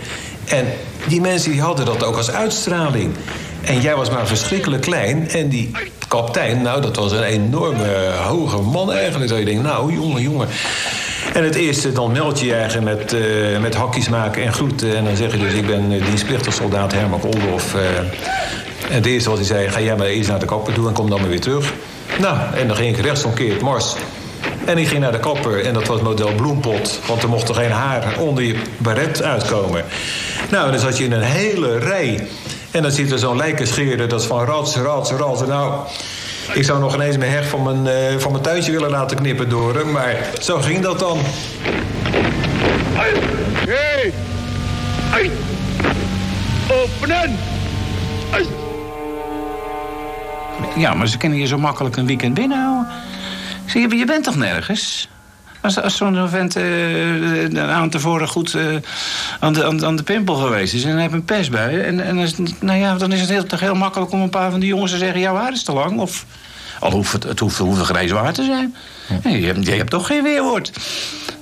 En 0.44 0.66
die 1.06 1.20
mensen 1.20 1.50
die 1.50 1.60
hadden 1.60 1.86
dat 1.86 2.04
ook 2.04 2.16
als 2.16 2.30
uitstraling. 2.30 3.14
En 3.60 3.80
jij 3.80 3.96
was 3.96 4.10
maar 4.10 4.26
verschrikkelijk 4.26 4.82
klein. 4.82 5.28
En 5.28 5.48
die 5.48 5.70
kapitein, 6.10 6.62
nou, 6.62 6.80
dat 6.80 6.96
was 6.96 7.12
een 7.12 7.22
enorme 7.22 8.10
hoge 8.26 8.62
man 8.62 8.92
eigenlijk. 8.92 9.30
Dat 9.30 9.38
je 9.38 9.44
denkt, 9.44 9.62
nou, 9.62 9.92
jongen, 9.92 10.22
jongen. 10.22 10.48
En 11.32 11.44
het 11.44 11.54
eerste, 11.54 11.92
dan 11.92 12.12
meld 12.12 12.40
je 12.40 12.46
je 12.46 12.54
eigen 12.54 12.84
met, 12.84 13.12
uh, 13.12 13.58
met 13.58 13.74
hakjes 13.74 14.08
maken 14.08 14.42
en 14.42 14.52
groeten. 14.52 14.96
En 14.96 15.04
dan 15.04 15.16
zeg 15.16 15.32
je 15.32 15.38
dus, 15.38 15.52
ik 15.52 15.66
ben 15.66 15.92
uh, 15.92 16.04
dienstplichtig 16.04 16.52
soldaat 16.52 16.92
Herman 16.92 17.20
Koldof. 17.20 17.74
Uh, 17.74 17.98
en 18.88 18.96
het 18.96 19.06
eerste 19.06 19.28
wat 19.28 19.38
hij 19.38 19.46
zei, 19.46 19.68
ga 19.68 19.80
jij 19.80 19.96
maar 19.96 20.06
eens 20.06 20.26
naar 20.26 20.38
de 20.38 20.46
kapper 20.46 20.72
toe 20.72 20.88
en 20.88 20.92
kom 20.92 21.10
dan 21.10 21.20
maar 21.20 21.28
weer 21.28 21.40
terug. 21.40 21.72
Nou, 22.18 22.36
en 22.54 22.66
dan 22.66 22.76
ging 22.76 22.96
ik 22.96 23.04
rechtsomkeerd 23.04 23.60
mars. 23.60 23.94
En 24.64 24.78
ik 24.78 24.88
ging 24.88 25.00
naar 25.00 25.12
de 25.12 25.20
kapper 25.20 25.64
en 25.64 25.74
dat 25.74 25.86
was 25.86 26.00
model 26.00 26.34
bloempot. 26.34 27.00
Want 27.06 27.22
er 27.22 27.28
mocht 27.28 27.48
er 27.48 27.54
geen 27.54 27.70
haar 27.70 28.18
onder 28.18 28.44
je 28.44 28.54
baret 28.78 29.22
uitkomen. 29.22 29.84
Nou, 30.50 30.70
dan 30.70 30.80
zat 30.80 30.98
je 30.98 31.04
in 31.04 31.12
een 31.12 31.22
hele 31.22 31.78
rij. 31.78 32.28
En 32.70 32.82
dan 32.82 32.90
zit 32.90 33.10
er 33.10 33.18
zo'n 33.18 33.36
lijkenscheerder, 33.36 34.08
dat 34.08 34.20
is 34.20 34.26
van 34.26 34.44
rats, 34.44 34.76
rats, 34.76 35.10
rats. 35.10 35.46
Nou, 35.46 35.86
ik 36.52 36.64
zou 36.64 36.80
nog 36.80 36.94
ineens 36.94 37.16
mijn 37.16 37.30
heg 37.30 37.48
van 37.48 37.62
mijn, 37.62 38.12
uh, 38.12 38.18
van 38.18 38.32
mijn 38.32 38.42
tuintje 38.42 38.72
willen 38.72 38.90
laten 38.90 39.16
knippen 39.16 39.48
door 39.48 39.74
hem. 39.74 39.90
Maar 39.90 40.16
zo 40.40 40.58
ging 40.58 40.80
dat 40.80 40.98
dan. 40.98 41.18
Hey! 42.94 44.12
Hey! 45.10 45.30
Openen! 46.70 47.36
Hey! 48.30 48.46
Ja, 50.76 50.94
maar 50.94 51.08
ze 51.08 51.18
kunnen 51.18 51.38
je 51.38 51.46
zo 51.46 51.58
makkelijk 51.58 51.96
een 51.96 52.06
weekend 52.06 52.34
binnenhouden. 52.34 52.92
Zie 53.66 53.88
je, 53.88 53.96
je 53.96 54.04
bent 54.04 54.24
toch 54.24 54.36
nergens? 54.36 55.08
Als, 55.60 55.80
als 55.80 55.96
zo'n 55.96 56.28
vent 56.28 56.56
uh, 56.56 57.42
een 57.42 57.58
aan 57.58 57.90
tevoren 57.90 58.28
goed 58.28 58.54
uh, 58.54 58.76
aan, 59.40 59.52
de, 59.52 59.64
aan, 59.64 59.84
aan, 59.84 59.96
de 59.96 60.02
pimpel 60.02 60.34
geweest 60.34 60.74
is... 60.74 60.84
en 60.84 60.92
hij 60.92 61.00
heeft 61.00 61.12
een 61.12 61.24
pers 61.24 61.48
bij... 61.48 61.84
en, 61.84 62.00
en 62.00 62.18
is, 62.18 62.34
nou 62.60 62.78
ja, 62.78 62.94
dan 62.94 63.12
is 63.12 63.20
het 63.20 63.28
heel, 63.28 63.44
toch 63.44 63.60
heel 63.60 63.74
makkelijk 63.74 64.12
om 64.12 64.20
een 64.20 64.30
paar 64.30 64.50
van 64.50 64.60
die 64.60 64.68
jongens 64.68 64.92
te 64.92 64.98
zeggen... 64.98 65.20
jouw 65.20 65.36
haar 65.36 65.52
is 65.52 65.62
te 65.62 65.72
lang, 65.72 65.98
of... 65.98 66.24
Al 66.80 66.90
hoeft 66.90 67.12
het, 67.12 67.22
het 67.22 67.38
hoeft, 67.38 67.58
hoeft 67.58 67.80
geen 67.80 68.12
waar 68.12 68.32
te 68.32 68.44
zijn. 68.44 68.74
je, 69.40 69.46
hebt, 69.46 69.66
je 69.66 69.72
hebt 69.72 69.90
toch 69.90 70.06
geen 70.06 70.22
weerwoord. 70.22 70.72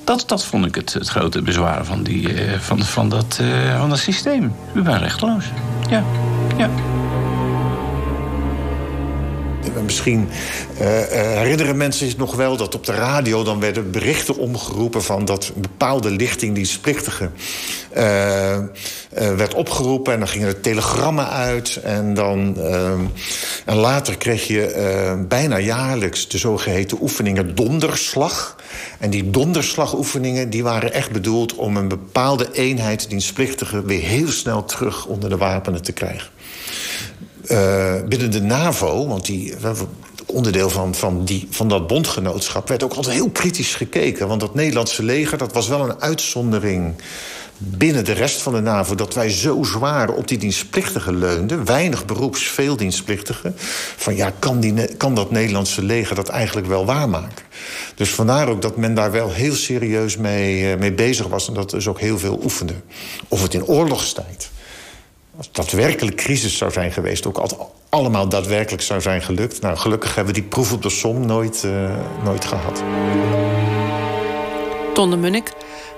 Dat, 0.05 0.25
dat 0.27 0.45
vond 0.45 0.67
ik 0.67 0.75
het, 0.75 0.93
het 0.93 1.09
grote 1.09 1.43
bezwaar 1.43 1.85
van, 1.85 2.03
die, 2.03 2.35
uh, 2.35 2.59
van, 2.59 2.83
van, 2.83 3.09
dat, 3.09 3.41
van 3.79 3.89
dat 3.89 3.99
systeem. 3.99 4.55
U 4.75 4.83
bent 4.83 5.01
rechteloos. 5.01 5.45
Ja, 5.91 6.05
ja. 6.57 6.88
Misschien 9.85 10.29
uh, 10.73 10.79
herinneren 11.12 11.77
mensen 11.77 12.07
zich 12.07 12.17
nog 12.17 12.35
wel 12.35 12.57
dat 12.57 12.75
op 12.75 12.87
de 12.87 12.93
radio 12.93 13.43
dan 13.43 13.61
werden 13.61 13.91
berichten 13.91 14.37
omgeroepen 14.37 15.03
van 15.03 15.25
dat 15.25 15.53
een 15.55 15.61
bepaalde 15.61 16.11
lichtingdienstplichtige 16.11 17.31
uh, 17.97 18.59
werd 19.11 19.55
opgeroepen 19.55 20.12
en 20.12 20.19
dan 20.19 20.29
gingen 20.29 20.49
er 20.49 20.61
telegrammen 20.61 21.29
uit 21.29 21.81
en 21.83 22.15
dan 22.15 22.57
en 23.65 23.77
later 23.77 24.17
kreeg 24.17 24.47
je 24.47 25.25
bijna 25.29 25.59
jaarlijks 25.59 26.29
de 26.29 26.38
zogeheten 26.38 26.99
oefeningen 27.00 27.55
donderslag. 27.55 28.57
En 28.99 29.11
die 29.11 29.31
donderslagoefeningen 29.31 30.50
die 30.50 30.62
waren 30.62 30.93
echt 30.93 31.11
bedoeld 31.11 31.55
om 31.55 31.77
een 31.77 31.88
bepaalde 31.88 32.53
eenheid 32.53 33.09
dienstplichtige 33.09 33.85
weer 33.85 34.03
heel 34.03 34.29
snel 34.29 34.65
terug 34.65 35.07
onder 35.07 35.29
de 35.29 35.37
wapenen 35.37 35.83
te 35.83 35.93
krijgen. 35.93 36.29
Uh, 37.50 37.95
binnen 38.09 38.31
de 38.31 38.40
NAVO, 38.40 39.07
want 39.07 39.26
die 39.26 39.55
onderdeel 40.26 40.71
van, 40.71 40.95
van, 40.95 41.25
die, 41.25 41.47
van 41.50 41.69
dat 41.69 41.87
bondgenootschap... 41.87 42.69
werd 42.69 42.83
ook 42.83 42.93
altijd 42.93 43.14
heel 43.14 43.31
kritisch 43.31 43.75
gekeken. 43.75 44.28
Want 44.28 44.40
dat 44.40 44.55
Nederlandse 44.55 45.02
leger 45.02 45.38
dat 45.38 45.52
was 45.52 45.69
wel 45.69 45.81
een 45.81 46.00
uitzondering 46.00 46.95
binnen 47.59 48.05
de 48.05 48.12
rest 48.12 48.43
van 48.43 48.52
de 48.52 48.61
NAVO... 48.61 48.95
dat 48.95 49.14
wij 49.14 49.31
zo 49.31 49.62
zwaar 49.62 50.11
op 50.11 50.28
die 50.28 50.38
dienstplichtigen 50.38 51.19
leunden. 51.19 51.64
Weinig 51.64 52.05
beroeps, 52.05 52.43
veel 52.43 52.76
dienstplichtigen. 52.76 53.55
Van 53.97 54.17
ja, 54.17 54.33
kan, 54.38 54.61
die, 54.61 54.97
kan 54.97 55.14
dat 55.14 55.31
Nederlandse 55.31 55.83
leger 55.83 56.17
dat 56.17 56.28
eigenlijk 56.28 56.67
wel 56.67 56.85
waarmaken? 56.85 57.45
Dus 57.95 58.11
vandaar 58.11 58.49
ook 58.49 58.62
dat 58.62 58.76
men 58.76 58.95
daar 58.95 59.11
wel 59.11 59.33
heel 59.33 59.55
serieus 59.55 60.17
mee, 60.17 60.76
mee 60.76 60.93
bezig 60.93 61.26
was... 61.26 61.49
en 61.49 61.55
dat 61.55 61.71
dus 61.71 61.88
ook 61.88 62.00
heel 62.00 62.19
veel 62.19 62.40
oefende. 62.43 62.75
Of 63.28 63.43
het 63.43 63.55
in 63.55 63.64
oorlogstijd 63.64 64.50
als 65.38 65.49
daadwerkelijk 65.52 66.16
crisis 66.16 66.57
zou 66.57 66.73
zijn 66.73 66.92
geweest... 66.92 67.26
ook 67.26 67.47
allemaal 67.88 68.28
daadwerkelijk 68.28 68.83
zou 68.83 69.00
zijn 69.00 69.23
gelukt. 69.23 69.61
Nou, 69.61 69.76
gelukkig 69.76 70.14
hebben 70.14 70.35
we 70.35 70.40
die 70.40 70.49
proef 70.49 70.73
op 70.73 70.83
de 70.83 70.90
som 70.90 71.26
nooit, 71.26 71.62
uh, 71.66 71.97
nooit 72.25 72.45
gehad. 72.45 72.83
Ton 74.95 75.11
de 75.11 75.16
Munnik, 75.16 75.52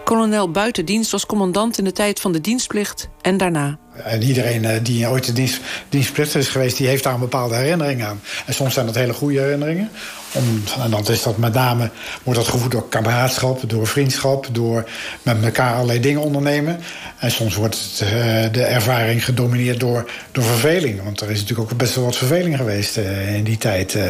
kolonel 0.04 0.50
buitendienst... 0.50 1.10
was 1.10 1.26
commandant 1.26 1.78
in 1.78 1.84
de 1.84 1.92
tijd 1.92 2.20
van 2.20 2.32
de 2.32 2.40
dienstplicht 2.40 3.08
en 3.20 3.36
daarna. 3.36 3.78
En 4.04 4.22
iedereen 4.22 4.62
uh, 4.62 4.70
die 4.82 5.08
ooit 5.08 5.24
de 5.24 5.32
dienst, 5.32 5.60
dienstplichtig 5.88 6.40
is 6.40 6.48
geweest... 6.48 6.76
die 6.76 6.86
heeft 6.86 7.02
daar 7.04 7.14
een 7.14 7.20
bepaalde 7.20 7.54
herinnering 7.54 8.04
aan. 8.04 8.20
En 8.46 8.54
soms 8.54 8.74
zijn 8.74 8.86
dat 8.86 8.94
hele 8.94 9.12
goede 9.12 9.40
herinneringen. 9.40 9.90
En 10.32 10.90
dan 10.90 11.08
is 11.08 11.22
dat 11.22 11.36
met 11.36 11.52
name, 11.52 11.90
wordt 12.22 12.38
dat 12.38 12.48
gevoed 12.48 12.70
door 12.70 12.88
kameraadschap, 12.88 13.70
door 13.70 13.86
vriendschap, 13.86 14.48
door 14.52 14.88
met 15.22 15.44
elkaar 15.44 15.74
allerlei 15.74 16.00
dingen 16.00 16.20
ondernemen. 16.20 16.80
En 17.18 17.30
soms 17.30 17.54
wordt 17.54 17.74
het, 17.74 18.00
uh, 18.04 18.12
de 18.52 18.62
ervaring 18.62 19.24
gedomineerd 19.24 19.80
door, 19.80 20.10
door 20.32 20.44
verveling. 20.44 21.02
Want 21.02 21.20
er 21.20 21.30
is 21.30 21.40
natuurlijk 21.40 21.72
ook 21.72 21.78
best 21.78 21.94
wel 21.94 22.04
wat 22.04 22.16
verveling 22.16 22.56
geweest 22.56 22.96
uh, 22.96 23.36
in 23.36 23.44
die 23.44 23.58
tijd 23.58 23.94
uh, 23.94 24.02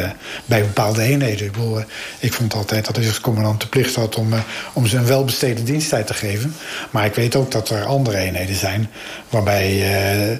bij 0.45 0.61
bepaalde 0.61 1.01
eenheden. 1.01 1.45
Ik, 1.45 1.51
bedoel, 1.51 1.83
ik 2.19 2.33
vond 2.33 2.53
altijd 2.53 2.85
dat 2.85 2.95
hij 2.95 3.07
als 3.07 3.21
commandant 3.21 3.61
de 3.61 3.67
plicht 3.67 3.95
had 3.95 4.15
om, 4.15 4.33
om 4.73 4.87
ze 4.87 4.97
een 4.97 5.05
welbesteden 5.05 5.65
diensttijd 5.65 6.07
te 6.07 6.13
geven. 6.13 6.55
Maar 6.91 7.05
ik 7.05 7.15
weet 7.15 7.35
ook 7.35 7.51
dat 7.51 7.69
er 7.69 7.85
andere 7.85 8.17
eenheden 8.17 8.55
zijn 8.55 8.89
waarbij 9.29 9.69
eh, 9.81 10.37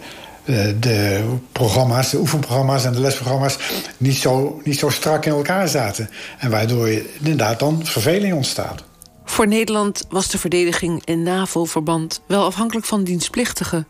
de 0.79 1.24
programma's, 1.51 2.10
de 2.10 2.17
oefenprogramma's 2.17 2.86
en 2.86 2.93
de 2.93 3.00
lesprogramma's 3.00 3.57
niet 3.98 4.17
zo, 4.17 4.62
niet 4.63 4.79
zo 4.79 4.89
strak 4.89 5.25
in 5.25 5.31
elkaar 5.31 5.67
zaten. 5.67 6.10
En 6.39 6.50
waardoor 6.50 6.89
je 6.89 7.13
inderdaad 7.17 7.60
dan 7.60 7.86
verveling 7.86 8.33
ontstaat. 8.33 8.83
Voor 9.25 9.48
Nederland 9.48 10.05
was 10.10 10.29
de 10.29 10.38
verdediging 10.38 11.01
in 11.05 11.24
NAVO-verband 11.24 12.21
wel 12.27 12.45
afhankelijk 12.45 12.86
van 12.86 13.03
dienstplichtigen. 13.03 13.88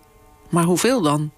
Maar 0.49 0.63
hoeveel 0.63 1.01
dan? 1.01 1.31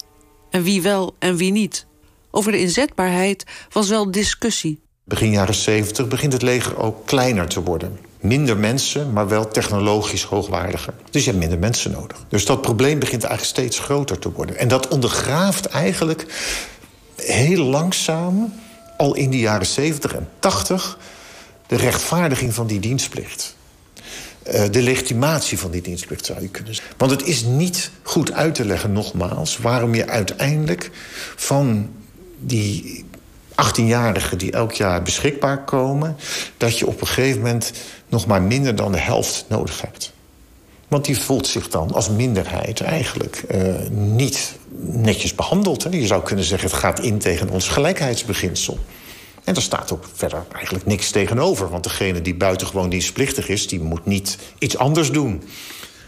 En 0.50 0.64
wie 0.64 0.82
wel 0.82 1.16
en 1.20 1.36
wie 1.36 1.52
niet? 1.52 1.86
Over 2.32 2.52
de 2.52 2.60
inzetbaarheid 2.60 3.44
was 3.70 3.90
wel 3.90 4.12
discussie. 4.12 4.82
Begin 5.06 5.32
jaren 5.32 5.54
70 5.54 6.08
begint 6.08 6.34
het 6.34 6.42
leger 6.42 6.78
ook 6.78 7.06
kleiner 7.06 7.48
te 7.48 7.64
worden 7.64 7.98
minder 8.24 8.58
mensen, 8.58 9.14
maar 9.14 9.28
wel 9.28 9.48
technologisch 9.48 10.24
hoogwaardiger. 10.24 10.94
Dus 11.12 11.24
je 11.24 11.30
hebt 11.30 11.42
minder 11.42 11.60
mensen 11.60 11.92
nodig. 11.92 12.18
Dus 12.28 12.46
dat 12.46 12.62
probleem 12.62 13.00
begint 13.00 13.24
eigenlijk 13.24 13.58
steeds 13.58 13.80
groter 13.80 14.20
te 14.20 14.32
worden. 14.32 14.58
En 14.58 14.68
dat 14.68 14.88
ondergraaft 14.88 15.66
eigenlijk 15.66 16.26
heel 17.16 17.64
langzaam, 17.64 18.54
al 18.98 19.16
in 19.16 19.30
de 19.30 19.40
jaren 19.40 19.66
70 19.66 20.16
en 20.16 20.30
80, 20.40 20.98
de 21.68 21.76
rechtvaardiging 21.76 22.54
van 22.54 22.68
die 22.68 22.80
dienstplicht. 22.80 23.56
Uh, 24.48 24.64
de 24.72 24.82
legitimatie 24.82 25.60
van 25.60 25.72
die 25.72 25.82
dienstplicht 25.82 26.26
zou 26.26 26.42
je 26.42 26.50
kunnen 26.50 26.76
zeggen. 26.76 26.94
Want 26.98 27.12
het 27.12 27.24
is 27.24 27.44
niet 27.44 27.92
goed 28.02 28.32
uit 28.32 28.56
te 28.56 28.66
leggen, 28.66 28.92
nogmaals, 28.92 29.58
waarom 29.58 29.96
je 29.96 30.08
uiteindelijk 30.08 30.92
van 31.36 31.90
die 32.40 33.06
18-jarigen 33.56 34.38
die 34.38 34.52
elk 34.52 34.72
jaar 34.72 35.02
beschikbaar 35.02 35.64
komen... 35.64 36.18
dat 36.58 36.80
je 36.80 36.88
op 36.88 37.02
een 37.02 37.08
gegeven 37.08 37.42
moment 37.42 37.72
nog 38.08 38.26
maar 38.26 38.42
minder 38.42 38.76
dan 38.76 38.92
de 38.92 38.98
helft 38.98 39.46
nodig 39.48 39.82
hebt. 39.82 40.14
Want 40.88 41.06
die 41.06 41.18
voelt 41.18 41.48
zich 41.48 41.70
dan 41.70 41.92
als 41.92 42.10
minderheid 42.10 42.82
eigenlijk 42.82 43.44
uh, 43.52 43.76
niet 43.90 44.56
netjes 44.80 45.36
behandeld. 45.36 45.84
Hè. 45.84 45.90
Je 45.90 46.08
zou 46.08 46.24
kunnen 46.24 46.46
zeggen, 46.46 46.70
het 46.70 46.80
gaat 46.80 47.00
in 47.00 47.18
tegen 47.18 47.50
ons 47.50 47.68
gelijkheidsbeginsel. 47.68 48.80
En 49.44 49.56
er 49.56 49.62
staat 49.62 49.92
ook 49.92 50.06
verder 50.14 50.44
eigenlijk 50.54 50.86
niks 50.86 51.12
tegenover. 51.12 51.70
Want 51.70 51.84
degene 51.84 52.22
die 52.22 52.36
buitengewoon 52.36 52.90
dienstplichtig 52.90 53.50
is... 53.50 53.68
die 53.68 53.80
moet 53.80 54.06
niet 54.06 54.38
iets 54.58 54.78
anders 54.78 55.12
doen. 55.12 55.44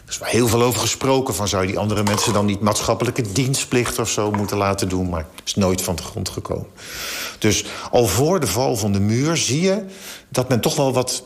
Er 0.05 0.11
is 0.11 0.17
wel 0.17 0.29
heel 0.29 0.47
veel 0.47 0.61
over 0.61 0.79
gesproken 0.79 1.35
van... 1.35 1.47
zou 1.47 1.67
die 1.67 1.79
andere 1.79 2.03
mensen 2.03 2.33
dan 2.33 2.45
niet 2.45 2.59
maatschappelijke 2.59 3.31
dienstplicht 3.31 3.99
of 3.99 4.09
zo 4.09 4.31
moeten 4.31 4.57
laten 4.57 4.89
doen. 4.89 5.09
Maar 5.09 5.25
het 5.35 5.45
is 5.45 5.55
nooit 5.55 5.81
van 5.81 5.95
de 5.95 6.03
grond 6.03 6.29
gekomen. 6.29 6.67
Dus 7.39 7.65
al 7.91 8.07
voor 8.07 8.39
de 8.39 8.47
val 8.47 8.75
van 8.75 8.91
de 8.91 8.99
muur 8.99 9.37
zie 9.37 9.61
je 9.61 9.85
dat 10.29 10.49
men 10.49 10.61
toch 10.61 10.75
wel 10.75 10.93
wat 10.93 11.23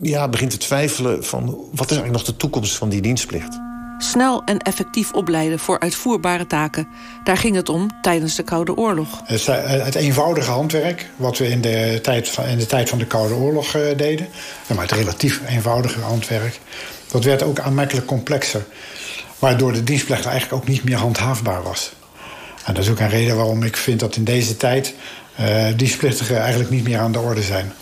ja, 0.00 0.28
begint 0.28 0.50
te 0.50 0.56
twijfelen... 0.56 1.24
van 1.24 1.44
wat 1.46 1.90
is 1.90 1.96
eigenlijk 1.96 2.12
nog 2.12 2.22
de 2.22 2.36
toekomst 2.36 2.76
van 2.76 2.88
die 2.88 3.00
dienstplicht. 3.00 3.58
Snel 3.98 4.42
en 4.44 4.58
effectief 4.58 5.12
opleiden 5.12 5.58
voor 5.58 5.80
uitvoerbare 5.80 6.46
taken. 6.46 6.88
Daar 7.24 7.36
ging 7.36 7.56
het 7.56 7.68
om 7.68 7.90
tijdens 8.00 8.34
de 8.34 8.42
Koude 8.42 8.76
Oorlog. 8.76 9.22
Het 9.24 9.94
eenvoudige 9.94 10.50
handwerk, 10.50 11.10
wat 11.16 11.38
we 11.38 11.48
in 11.48 11.60
de 11.60 11.98
tijd 12.02 12.28
van, 12.28 12.44
in 12.44 12.58
de, 12.58 12.66
tijd 12.66 12.88
van 12.88 12.98
de 12.98 13.06
Koude 13.06 13.34
Oorlog 13.34 13.74
uh, 13.74 13.96
deden... 13.96 14.28
maar 14.66 14.82
het 14.82 14.92
relatief 14.92 15.40
eenvoudige 15.48 16.00
handwerk... 16.00 16.60
dat 17.12 17.24
werd 17.24 17.42
ook 17.42 17.58
aanmerkelijk 17.60 18.06
complexer. 18.06 18.64
Waardoor 19.38 19.72
de 19.72 19.84
dienstplicht 19.84 20.26
eigenlijk 20.26 20.62
ook 20.62 20.68
niet 20.68 20.84
meer 20.84 20.96
handhaafbaar 20.96 21.62
was. 21.62 21.92
En 22.64 22.74
dat 22.74 22.84
is 22.84 22.90
ook 22.90 23.00
een 23.00 23.08
reden 23.08 23.36
waarom 23.36 23.62
ik 23.62 23.76
vind 23.76 24.00
dat 24.00 24.16
in 24.16 24.24
deze 24.24 24.56
tijd... 24.56 24.94
Uh, 25.40 25.66
dienstplichtigen 25.76 26.40
eigenlijk 26.40 26.70
niet 26.70 26.84
meer 26.84 26.98
aan 26.98 27.12
de 27.12 27.18
orde 27.18 27.42
zijn. 27.42 27.72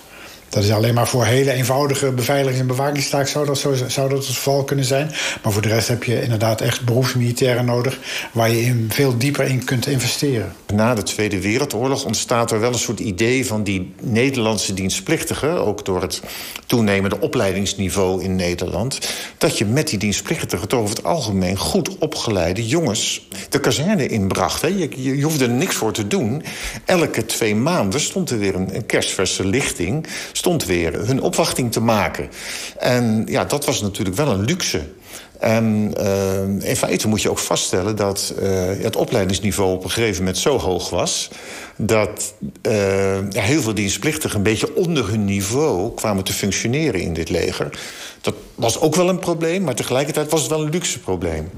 Dat 0.51 0.65
is 0.65 0.71
alleen 0.71 0.95
maar 0.95 1.09
voor 1.09 1.25
hele 1.25 1.53
eenvoudige 1.53 2.13
beveiligings- 2.13 2.61
en 2.61 2.67
bewakingstaak 2.67 3.29
zou 3.29 3.47
dat, 3.47 3.59
zo, 3.59 3.75
zou 3.87 4.09
dat 4.09 4.19
het 4.19 4.27
geval 4.27 4.65
kunnen 4.65 4.85
zijn. 4.85 5.11
Maar 5.43 5.53
voor 5.53 5.63
de 5.63 5.69
rest 5.69 5.89
heb 5.89 6.05
je 6.05 6.23
inderdaad 6.23 6.61
echt 6.61 6.85
beroepsmilitairen 6.85 7.65
nodig... 7.65 7.99
waar 8.33 8.51
je 8.51 8.63
in 8.63 8.89
veel 8.93 9.19
dieper 9.19 9.45
in 9.45 9.65
kunt 9.65 9.87
investeren. 9.87 10.55
Na 10.75 10.95
de 10.95 11.03
Tweede 11.03 11.41
Wereldoorlog 11.41 12.05
ontstaat 12.05 12.51
er 12.51 12.61
wel 12.61 12.73
een 12.73 12.79
soort 12.79 13.01
idee 13.01 13.47
van 13.47 13.63
die 13.63 13.95
Nederlandse 14.01 14.75
dienstplichtigen... 14.75 15.67
ook 15.67 15.85
door 15.85 16.03
het 16.03 16.21
toenemende 16.67 17.21
opleidingsniveau 17.21 18.23
in 18.23 18.37
Nederland... 18.37 18.99
dat 19.39 19.59
je 19.59 19.65
met 19.65 19.89
die 19.89 19.99
dienstplichtigen 19.99 20.69
toch 20.69 20.81
over 20.81 20.97
het 20.97 21.05
algemeen 21.05 21.57
goed 21.57 21.99
opgeleide 21.99 22.67
jongens... 22.67 23.29
de 23.49 23.61
kazerne 23.61 24.07
inbracht. 24.07 24.61
Je, 24.61 24.89
je, 25.17 25.23
hoefde 25.23 25.45
er 25.45 25.51
niks 25.51 25.75
voor 25.75 25.93
te 25.93 26.07
doen. 26.07 26.43
Elke 26.85 27.27
twee 27.27 27.55
maanden 27.55 28.01
stond 28.01 28.31
er 28.31 28.39
weer 28.39 28.55
een, 28.55 28.75
een 28.75 28.87
kerstverse 28.87 29.47
lichting 29.47 30.07
stond 30.41 30.65
weer 30.65 31.07
hun 31.07 31.21
opwachting 31.21 31.73
te 31.73 31.81
maken. 31.81 32.29
En 32.79 33.25
ja, 33.29 33.45
dat 33.45 33.65
was 33.65 33.81
natuurlijk 33.81 34.17
wel 34.17 34.29
een 34.29 34.45
luxe. 34.45 34.81
En 35.39 35.95
uh, 36.01 36.69
in 36.69 36.77
feite 36.77 37.09
moet 37.09 37.23
je 37.23 37.31
ook 37.31 37.39
vaststellen 37.39 37.97
dat 37.97 38.35
uh, 38.43 38.49
het 38.83 38.97
opleidingsniveau 38.97 39.73
op 39.73 39.85
een 39.85 39.91
gegeven 39.91 40.19
moment 40.19 40.39
zo 40.39 40.59
hoog 40.59 40.91
was. 40.91 41.31
dat 41.77 42.35
uh, 42.63 42.73
heel 43.29 43.63
veel 43.63 43.75
dienstplichtigen 43.75 44.37
een 44.37 44.43
beetje 44.43 44.77
onder 44.77 45.09
hun 45.09 45.25
niveau 45.25 45.95
kwamen 45.95 46.25
te 46.25 46.33
functioneren 46.33 47.01
in 47.01 47.13
dit 47.13 47.29
leger. 47.29 47.79
Dat 48.21 48.35
was 48.55 48.81
ook 48.81 48.95
wel 48.95 49.09
een 49.09 49.19
probleem, 49.19 49.63
maar 49.63 49.75
tegelijkertijd 49.75 50.31
was 50.31 50.41
het 50.41 50.51
wel 50.51 50.63
een 50.63 50.71
luxe 50.71 51.01
probleem. 51.01 51.51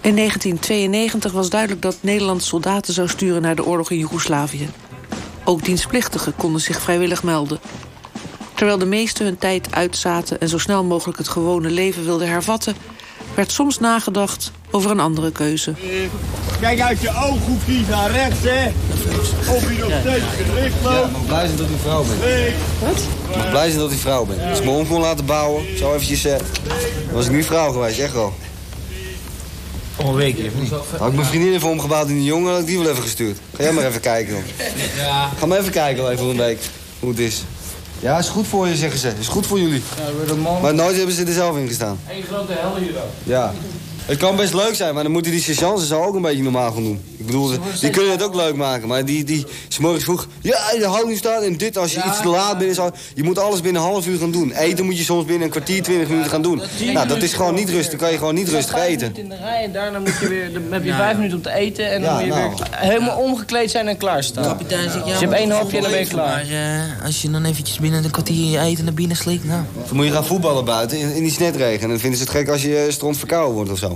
In 0.00 0.16
1992 0.16 1.32
was 1.32 1.50
duidelijk 1.50 1.82
dat 1.82 1.96
Nederland 2.00 2.42
soldaten 2.42 2.94
zou 2.94 3.08
sturen 3.08 3.42
naar 3.42 3.56
de 3.56 3.64
oorlog 3.64 3.90
in 3.90 3.98
Joegoslavië. 3.98 4.68
Ook 5.50 5.64
dienstplichtigen 5.64 6.36
konden 6.36 6.60
zich 6.60 6.80
vrijwillig 6.80 7.22
melden. 7.22 7.58
Terwijl 8.54 8.78
de 8.78 8.86
meesten 8.86 9.24
hun 9.24 9.38
tijd 9.38 9.68
uitzaten 9.70 10.40
en 10.40 10.48
zo 10.48 10.58
snel 10.58 10.84
mogelijk 10.84 11.18
het 11.18 11.28
gewone 11.28 11.70
leven 11.70 12.04
wilden 12.04 12.28
hervatten, 12.28 12.74
werd 13.34 13.52
soms 13.52 13.78
nagedacht 13.78 14.52
over 14.70 14.90
een 14.90 15.00
andere 15.00 15.32
keuze. 15.32 15.74
Kijk 16.60 16.80
uit 16.80 17.00
je 17.00 17.08
ooghoekjes 17.08 17.86
naar 17.88 18.10
rechts, 18.10 18.38
hè. 18.42 18.72
Of 19.54 19.70
je 19.70 19.78
nog 19.78 19.92
steeds 20.00 20.24
gericht 20.36 20.74
loopt. 20.82 20.96
Ja, 20.96 21.10
maar 21.12 21.26
blij 21.26 21.46
zijn 21.46 21.58
dat 21.58 21.68
u 21.68 21.78
vrouw 21.82 22.04
bent. 22.04 22.20
Wat? 22.78 22.98
Ik 23.28 23.36
mag 23.36 23.50
blij 23.50 23.68
zijn 23.68 23.80
dat 23.80 23.92
u 23.92 23.96
vrouw 23.96 24.24
bent. 24.24 24.40
Als 24.42 24.58
ik 24.58 24.64
me 24.64 24.70
om 24.70 24.88
kon 24.88 25.00
laten 25.00 25.24
bouwen, 25.24 25.78
zo 25.78 25.92
eventjes... 25.94 26.26
Uh, 26.26 26.34
was 27.12 27.26
ik 27.26 27.32
nu 27.32 27.42
vrouw 27.42 27.72
geweest, 27.72 27.98
echt 27.98 28.12
wel. 28.12 28.32
Om 30.00 30.08
een 30.08 30.14
weekje, 30.14 30.46
of 30.46 30.60
niet? 30.60 30.70
Had 30.98 31.08
ik 31.08 31.14
mijn 31.14 31.26
vriendin 31.26 31.52
even 31.52 31.68
omgebouwd 31.68 32.08
in 32.08 32.14
die 32.14 32.24
jongen, 32.24 32.50
had 32.50 32.60
ik 32.60 32.66
die 32.66 32.78
wel 32.78 32.90
even 32.90 33.02
gestuurd. 33.02 33.38
Ga 33.56 33.62
jij 33.62 33.72
maar 33.72 33.86
even 33.86 34.00
kijken, 34.00 34.32
dan. 34.32 34.42
Ja. 34.96 35.30
Ga 35.38 35.46
maar 35.46 35.58
even 35.58 35.72
kijken, 35.72 36.10
even 36.10 36.26
een 36.26 36.36
week, 36.36 36.58
hoe 37.00 37.10
het 37.10 37.18
is. 37.18 37.42
Ja, 37.98 38.18
is 38.18 38.28
goed 38.28 38.46
voor 38.46 38.68
je, 38.68 38.76
zeggen 38.76 39.00
ze. 39.00 39.12
Is 39.18 39.28
goed 39.28 39.46
voor 39.46 39.60
jullie. 39.60 39.82
Ja, 40.26 40.34
man... 40.34 40.62
Maar 40.62 40.74
nooit 40.74 40.96
hebben 40.96 41.14
ze 41.14 41.24
er 41.24 41.32
zelf 41.32 41.56
in 41.56 41.68
gestaan. 41.68 41.98
Eén 42.10 42.22
grote 42.22 42.52
hel 42.52 42.76
hier 42.76 42.96
ook. 42.96 43.10
Ja. 43.22 43.54
Het 44.06 44.18
kan 44.18 44.36
best 44.36 44.54
leuk 44.54 44.74
zijn, 44.74 44.94
maar 44.94 45.02
dan 45.02 45.12
moeten 45.12 45.32
die 45.32 45.40
sergeants 45.40 45.92
ook 45.92 46.14
een 46.14 46.22
beetje 46.22 46.42
normaal 46.42 46.72
gaan 46.72 46.82
doen. 46.82 47.00
Ik 47.16 47.26
bedoel, 47.26 47.52
die 47.80 47.90
kunnen 47.90 48.10
het 48.10 48.22
ook 48.22 48.34
leuk 48.34 48.54
maken, 48.54 48.88
maar 48.88 49.04
die, 49.04 49.24
die 49.24 49.46
s 49.68 49.78
morgens 49.78 50.04
vroeg... 50.04 50.26
Ja, 50.40 50.58
de 50.78 50.86
houding 50.86 51.18
staat 51.18 51.42
en 51.42 51.56
dit, 51.56 51.78
als 51.78 51.92
je 51.92 52.02
iets 52.06 52.20
te 52.20 52.28
laat 52.28 52.58
bent, 52.58 52.74
zo, 52.74 52.90
je 53.14 53.22
moet 53.22 53.38
alles 53.38 53.60
binnen 53.60 53.82
een 53.82 53.88
half 53.88 54.06
uur 54.06 54.18
gaan 54.18 54.30
doen. 54.30 54.52
Eten 54.52 54.84
moet 54.84 54.98
je 54.98 55.04
soms 55.04 55.24
binnen 55.24 55.44
een 55.44 55.50
kwartier, 55.50 55.82
twintig 55.82 56.08
minuten 56.08 56.30
gaan 56.30 56.42
doen. 56.42 56.62
Nou, 56.92 57.08
dat 57.08 57.22
is 57.22 57.32
gewoon 57.32 57.54
niet 57.54 57.68
rustig, 57.68 57.90
dan 57.90 57.98
kan 57.98 58.10
je 58.10 58.18
gewoon 58.18 58.34
niet 58.34 58.48
rustig 58.48 58.76
eten. 58.76 59.16
in 59.16 59.28
de 59.28 59.36
rij 59.36 59.64
en 59.64 59.72
daarna 59.72 59.98
moet 59.98 60.18
je 60.20 60.28
weer, 60.28 60.52
dan 60.52 60.62
heb 60.70 60.84
je 60.84 60.92
vijf 60.92 61.16
minuten 61.16 61.36
om 61.36 61.42
te 61.42 61.52
eten... 61.52 61.90
en 61.90 62.02
dan 62.02 62.14
moet 62.14 62.24
je 62.24 62.28
nou. 62.28 62.50
weer 62.56 62.66
helemaal 62.70 63.18
omgekleed 63.18 63.70
zijn 63.70 63.88
en 63.88 63.96
klaarstaan. 63.96 64.44
Kapitein 64.44 64.90
zegt, 64.90 64.94
ja, 64.94 65.10
dus 65.10 65.20
je 65.20 65.26
hebt 65.26 65.38
één 65.38 65.50
hapje 65.50 65.76
en 65.76 65.82
dan 65.82 65.92
ben 65.92 66.00
je 66.00 66.06
klaar. 66.06 66.26
Maar 66.26 66.96
eh, 66.98 67.04
als 67.04 67.22
je 67.22 67.30
dan 67.30 67.44
eventjes 67.44 67.78
binnen 67.78 68.04
een 68.04 68.10
kwartier 68.10 68.50
je 68.50 68.58
eten 68.58 68.84
naar 68.84 68.94
binnen 68.94 69.16
slikt, 69.16 69.44
nou... 69.44 69.62
Dan 69.86 69.96
moet 69.96 70.06
je 70.06 70.12
gaan 70.12 70.24
voetballen 70.26 70.64
buiten 70.64 70.98
in, 70.98 71.14
in 71.14 71.22
die 71.22 71.32
snetregen. 71.32 71.82
En 71.82 71.88
dan 71.88 71.98
vinden 71.98 72.18
ze 72.18 72.24
het 72.24 72.32
gek 72.32 72.48
als 72.48 72.62
je 72.62 72.76
eh, 72.76 72.92
stront 72.92 73.18
verkouden 73.18 73.54
wordt 73.54 73.70
of 73.70 73.78
zo. 73.78 73.89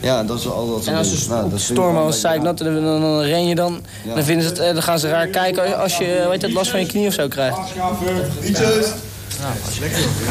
Ja, 0.00 0.24
dat 0.24 0.38
is 0.38 0.48
al 0.48 0.66
dat 0.66 0.76
soort 0.76 0.86
En 0.86 0.96
als 0.96 1.22
ze 1.22 1.28
Nou, 1.28 1.44
op 1.44 1.50
dat 1.50 1.58
de 1.58 1.64
vind 1.64 1.78
ik 1.78 1.84
storm 1.84 1.92
wel 1.92 2.02
al 2.02 2.06
een 2.06 2.06
beetje 2.06 2.28
zeiknat, 2.28 2.58
dan, 2.58 2.74
dan, 2.74 3.00
dan 3.00 3.20
ren 3.20 3.46
je 3.46 3.54
dan. 3.54 3.80
Dan, 4.14 4.24
vinden 4.24 4.42
ze 4.44 4.48
het, 4.48 4.58
eh, 4.58 4.72
dan 4.72 4.82
gaan 4.82 4.98
ze 4.98 5.08
raar 5.08 5.26
kijken 5.26 5.78
als 5.78 5.98
je 5.98 6.26
weet 6.30 6.42
het, 6.42 6.52
last 6.52 6.70
van 6.70 6.80
je 6.80 6.86
knie 6.86 7.06
of 7.06 7.12
zo 7.12 7.28
krijgt. 7.28 7.58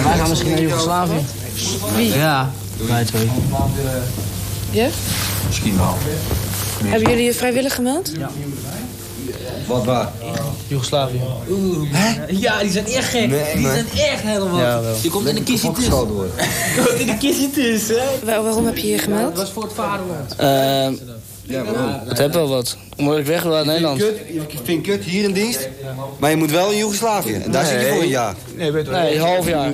Wij 0.03 0.17
gaan 0.17 0.29
misschien 0.29 0.51
naar 0.51 0.61
Joegoslavië. 0.61 1.25
Wie? 1.95 2.15
Ja, 2.15 2.49
wij 2.87 3.05
twee. 3.05 3.29
Ja? 4.71 4.87
Misschien 5.47 5.77
wel. 5.77 5.95
Hebben 6.83 7.09
jullie 7.09 7.25
je 7.25 7.33
vrijwillig 7.33 7.75
gemeld? 7.75 8.11
Ja. 8.17 8.29
Wat 9.67 9.85
waar? 9.85 10.11
Joegoslavië. 10.67 11.19
Hè? 11.87 12.21
Ja, 12.29 12.59
die 12.61 12.71
zijn 12.71 12.85
echt 12.85 13.09
gek. 13.09 13.29
Nee, 13.29 13.53
die 13.55 13.67
zijn 13.67 13.85
echt 14.11 14.21
helemaal... 14.21 14.59
Ja, 14.59 14.81
wel. 14.81 14.95
Je 15.01 15.09
komt 15.09 15.27
in 15.27 15.35
de 15.35 15.43
kistje 15.43 15.71
tussen. 15.71 15.93
Je 16.75 16.83
komt 16.87 16.99
in 16.99 17.05
de 17.07 17.17
kistje 17.17 17.49
tussen? 17.49 18.01
Waar- 18.23 18.43
waarom 18.43 18.65
heb 18.65 18.77
je 18.77 18.87
je 18.87 18.97
gemeld? 18.97 19.35
Dat 19.35 19.43
was 19.43 19.51
voor 19.51 19.63
het 19.63 19.73
vaderland. 19.73 20.35
Eh, 20.35 20.87
het 22.07 22.17
heeft 22.17 22.33
wel 22.33 22.47
wat. 22.47 22.77
Omdat 22.97 23.17
ik 23.17 23.25
weg 23.25 23.43
wil 23.43 23.53
uit 23.55 23.65
Nederland. 23.65 23.97
Kut, 23.99 24.17
ik 24.27 24.59
vind 24.63 24.83
kut 24.83 25.03
hier 25.03 25.23
in 25.23 25.33
dienst, 25.33 25.69
maar 26.19 26.29
je 26.29 26.35
moet 26.35 26.51
wel 26.51 26.71
in 26.71 26.77
Joegoslavië. 26.77 27.33
En 27.33 27.51
daar 27.51 27.65
zit 27.65 27.81
je 27.81 27.87
voor 27.87 28.01
een 28.01 28.07
jaar. 28.07 28.35
Nee, 28.55 28.71
weet 28.71 28.85
je 28.85 28.91
Nee, 28.91 29.15
een 29.15 29.21
half 29.21 29.47
jaar. 29.47 29.73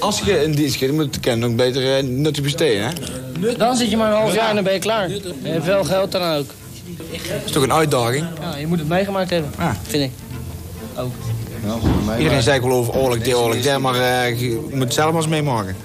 Als 0.00 0.20
je 0.20 0.42
in 0.44 0.52
dienst 0.52 0.76
gaat, 0.76 0.88
dan 0.88 0.96
moet 0.96 1.18
je 1.20 1.44
ook 1.44 1.56
beter 1.56 1.98
uh, 1.98 2.10
nuttig 2.10 2.42
besteden, 2.42 2.84
hè? 2.86 3.56
Dan 3.56 3.76
zit 3.76 3.90
je 3.90 3.96
maar 3.96 4.10
een 4.12 4.18
half 4.18 4.34
jaar 4.34 4.48
en 4.48 4.54
dan 4.54 4.64
ben 4.64 4.72
je 4.72 4.78
klaar. 4.78 5.08
Je 5.08 5.20
hebt 5.42 5.64
wel 5.64 5.84
geld 5.84 6.12
dan 6.12 6.22
ook. 6.36 6.46
Dat 7.10 7.44
is 7.44 7.52
toch 7.52 7.62
een 7.62 7.72
uitdaging? 7.72 8.26
Ja, 8.40 8.56
je 8.56 8.66
moet 8.66 8.78
het 8.78 8.88
meegemaakt 8.88 9.30
hebben, 9.30 9.50
vind 9.82 10.02
ik. 10.04 10.10
Ook. 10.96 11.12
Iedereen 12.18 12.42
zei 12.42 12.60
wel 12.60 12.72
over 12.72 12.94
oorlog, 12.94 13.18
dit, 13.18 13.34
oorlog, 13.34 13.78
maar 13.78 13.94
eh, 13.94 14.40
je 14.40 14.68
moet 14.70 14.82
het 14.82 14.94
zelf 14.94 15.12
maar 15.12 15.22
eens 15.22 15.30
meemaken. 15.30 15.76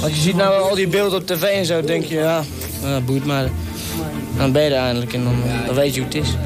Want 0.00 0.14
je 0.14 0.20
ziet 0.20 0.36
nou 0.36 0.68
al 0.68 0.74
die 0.74 0.88
beelden 0.88 1.20
op 1.20 1.26
tv 1.26 1.42
en 1.42 1.64
zo, 1.64 1.80
denk 1.80 2.04
je, 2.04 2.14
ja, 2.14 2.42
nou, 2.82 3.02
boeit 3.02 3.24
maar. 3.24 3.48
Dan 4.36 4.52
ben 4.52 4.62
je 4.62 4.70
er 4.70 4.82
eindelijk 4.82 5.12
en 5.12 5.24
dan, 5.24 5.34
dan 5.66 5.74
weet 5.74 5.94
je 5.94 6.00
hoe 6.00 6.08
het 6.08 6.18
is. 6.18 6.36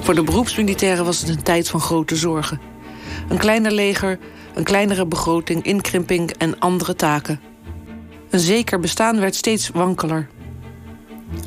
Voor 0.00 0.14
de 0.14 0.22
beroepsmilitairen 0.22 1.04
was 1.04 1.20
het 1.20 1.28
een 1.28 1.42
tijd 1.42 1.68
van 1.68 1.80
grote 1.80 2.16
zorgen. 2.16 2.60
Een 3.28 3.38
kleiner 3.38 3.72
leger, 3.72 4.18
een 4.54 4.64
kleinere 4.64 5.06
begroting, 5.06 5.64
inkrimping 5.64 6.30
en 6.38 6.58
andere 6.58 6.94
taken. 6.94 7.40
Een 8.30 8.38
zeker 8.40 8.80
bestaan 8.80 9.20
werd 9.20 9.34
steeds 9.34 9.68
wankeler. 9.68 10.28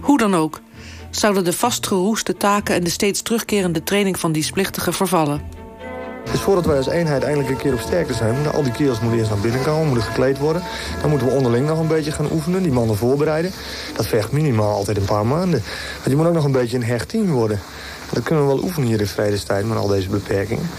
Hoe 0.01 0.17
dan 0.17 0.35
ook, 0.35 0.61
zouden 1.09 1.43
de 1.43 1.53
vastgeroeste 1.53 2.37
taken 2.37 2.75
en 2.75 2.83
de 2.83 2.89
steeds 2.89 3.21
terugkerende 3.21 3.83
training 3.83 4.19
van 4.19 4.31
dienstplichtigen 4.31 4.93
vervallen. 4.93 5.41
Dus 6.31 6.39
voordat 6.39 6.65
wij 6.65 6.77
als 6.77 6.87
eenheid 6.87 7.23
eindelijk 7.23 7.49
een 7.49 7.57
keer 7.57 7.73
op 7.73 7.79
sterkte 7.79 8.13
zijn... 8.13 8.51
al 8.51 8.63
die 8.63 8.71
kerels 8.71 8.99
moeten 8.99 9.19
eerst 9.19 9.31
naar 9.31 9.39
binnen 9.39 9.63
komen, 9.63 9.87
moeten 9.87 10.07
gekleed 10.07 10.37
worden. 10.37 10.61
Dan 11.01 11.09
moeten 11.09 11.27
we 11.27 11.33
onderling 11.33 11.67
nog 11.67 11.79
een 11.79 11.87
beetje 11.87 12.11
gaan 12.11 12.31
oefenen, 12.31 12.63
die 12.63 12.71
mannen 12.71 12.95
voorbereiden. 12.95 13.51
Dat 13.95 14.07
vergt 14.07 14.31
minimaal 14.31 14.75
altijd 14.75 14.97
een 14.97 15.05
paar 15.05 15.25
maanden. 15.25 15.63
Want 15.95 16.09
je 16.09 16.15
moet 16.15 16.25
ook 16.25 16.33
nog 16.33 16.43
een 16.43 16.51
beetje 16.51 16.77
een 16.77 16.83
hecht 16.83 17.09
team 17.09 17.31
worden. 17.31 17.59
Dat 18.11 18.23
kunnen 18.23 18.47
we 18.47 18.53
wel 18.53 18.63
oefenen 18.63 18.87
hier 18.87 18.99
in 18.99 19.07
vredestijd 19.07 19.67
met 19.67 19.77
al 19.77 19.87
deze 19.87 20.09
beperkingen. 20.09 20.69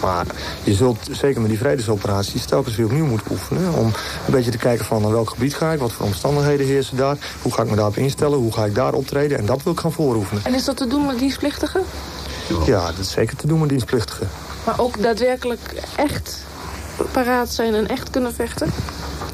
Maar 0.00 0.26
je 0.64 0.74
zult 0.74 1.08
zeker 1.10 1.40
met 1.40 1.50
die 1.50 1.58
vredesoperaties 1.58 2.44
telkens 2.44 2.76
weer 2.76 2.86
opnieuw 2.86 3.06
moeten 3.06 3.30
oefenen. 3.30 3.72
Om 3.72 3.86
een 3.86 4.32
beetje 4.32 4.50
te 4.50 4.58
kijken 4.58 4.84
van 4.84 5.02
naar 5.02 5.10
welk 5.10 5.30
gebied 5.30 5.54
ga 5.54 5.72
ik, 5.72 5.78
wat 5.78 5.92
voor 5.92 6.06
omstandigheden 6.06 6.66
heersen 6.66 6.96
daar. 6.96 7.16
Hoe 7.42 7.52
ga 7.52 7.62
ik 7.62 7.70
me 7.70 7.76
daarop 7.76 7.96
instellen, 7.96 8.38
hoe 8.38 8.52
ga 8.52 8.64
ik 8.64 8.74
daar 8.74 8.92
optreden. 8.92 9.38
En 9.38 9.46
dat 9.46 9.62
wil 9.62 9.72
ik 9.72 9.80
gaan 9.80 9.92
vooroefenen. 9.92 10.44
En 10.44 10.54
is 10.54 10.64
dat 10.64 10.76
te 10.76 10.86
doen 10.86 11.06
met 11.06 11.18
dienstplichtigen? 11.18 11.82
Ja, 12.66 12.86
dat 12.86 12.98
is 12.98 13.10
zeker 13.10 13.36
te 13.36 13.46
doen 13.46 13.60
met 13.60 13.68
dienstplichtigen. 13.68 14.28
Maar 14.64 14.80
ook 14.80 15.02
daadwerkelijk 15.02 15.60
echt 15.96 16.44
paraat 17.12 17.52
zijn 17.52 17.74
en 17.74 17.88
echt 17.88 18.10
kunnen 18.10 18.34
vechten? 18.34 18.70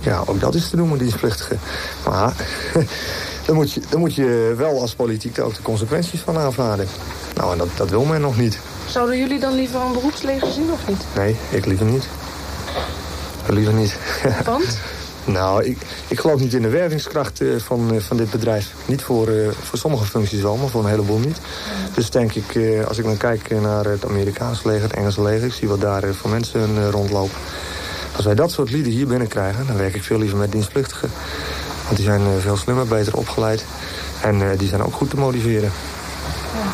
Ja, 0.03 0.23
ook 0.27 0.40
dat 0.40 0.55
is 0.55 0.69
te 0.71 0.77
doen 0.77 0.88
met 0.88 0.99
dienstplichtigen. 0.99 1.61
Maar 2.05 2.35
dan 3.46 3.54
moet, 3.54 3.72
je, 3.72 3.80
dan 3.88 4.00
moet 4.00 4.14
je 4.14 4.54
wel 4.57 4.80
als 4.80 4.94
politiek 4.94 5.40
ook 5.40 5.54
de 5.54 5.62
consequenties 5.62 6.20
van 6.20 6.38
aanvaarden. 6.38 6.87
Nou, 7.35 7.52
en 7.52 7.59
dat, 7.59 7.68
dat 7.76 7.90
wil 7.90 8.04
men 8.04 8.20
nog 8.20 8.37
niet. 8.37 8.59
Zouden 8.87 9.18
jullie 9.18 9.40
dan 9.40 9.54
liever 9.54 9.80
een 9.80 9.92
beroepsleger 9.92 10.52
zien 10.52 10.72
of 10.72 10.88
niet? 10.88 11.04
Nee, 11.14 11.37
ik 11.50 11.66
liever 11.66 11.87
niet. 11.87 12.09
Liever 13.48 13.74
niet. 13.74 13.96
Want? 14.44 14.78
nou, 15.24 15.64
ik, 15.64 15.78
ik 16.09 16.20
geloof 16.20 16.40
niet 16.40 16.54
in 16.54 16.62
de 16.62 16.68
wervingskracht 16.68 17.40
eh, 17.40 17.48
van, 17.57 17.94
eh, 17.94 18.00
van 18.00 18.16
dit 18.16 18.30
bedrijf. 18.30 18.72
Niet 18.87 19.02
voor, 19.02 19.28
eh, 19.28 19.48
voor 19.62 19.78
sommige 19.78 20.04
functies 20.04 20.40
wel, 20.40 20.57
maar 20.57 20.68
voor 20.68 20.85
een 20.85 20.90
heleboel 20.90 21.18
niet. 21.18 21.38
Dus 21.94 22.11
denk 22.11 22.35
ik, 22.35 22.59
als 22.88 22.98
ik 22.98 23.04
dan 23.04 23.16
kijk 23.16 23.61
naar 23.61 23.85
het 23.85 24.04
Amerikaanse 24.04 24.68
leger, 24.68 24.83
het 24.83 24.92
Engelse 24.92 25.22
leger... 25.22 25.46
ik 25.46 25.52
zie 25.52 25.68
wat 25.68 25.80
daar 25.80 26.14
voor 26.14 26.30
mensen 26.30 26.90
rondlopen. 26.90 27.37
Als 28.16 28.24
wij 28.24 28.35
dat 28.35 28.52
soort 28.52 28.70
lieden 28.70 28.92
hier 28.92 29.07
binnenkrijgen, 29.07 29.66
dan 29.66 29.76
werk 29.76 29.94
ik 29.94 30.02
veel 30.02 30.18
liever 30.18 30.38
met 30.38 30.52
dienstplichtigen. 30.52 31.11
Want 31.85 31.97
die 31.97 32.05
zijn 32.05 32.20
eh, 32.20 32.38
veel 32.38 32.57
slimmer, 32.57 32.87
beter 32.87 33.16
opgeleid. 33.16 33.64
En 34.23 34.51
eh, 34.51 34.59
die 34.59 34.68
zijn 34.68 34.83
ook 34.83 34.94
goed 34.94 35.11
te 35.11 35.16
motiveren. 35.16 35.73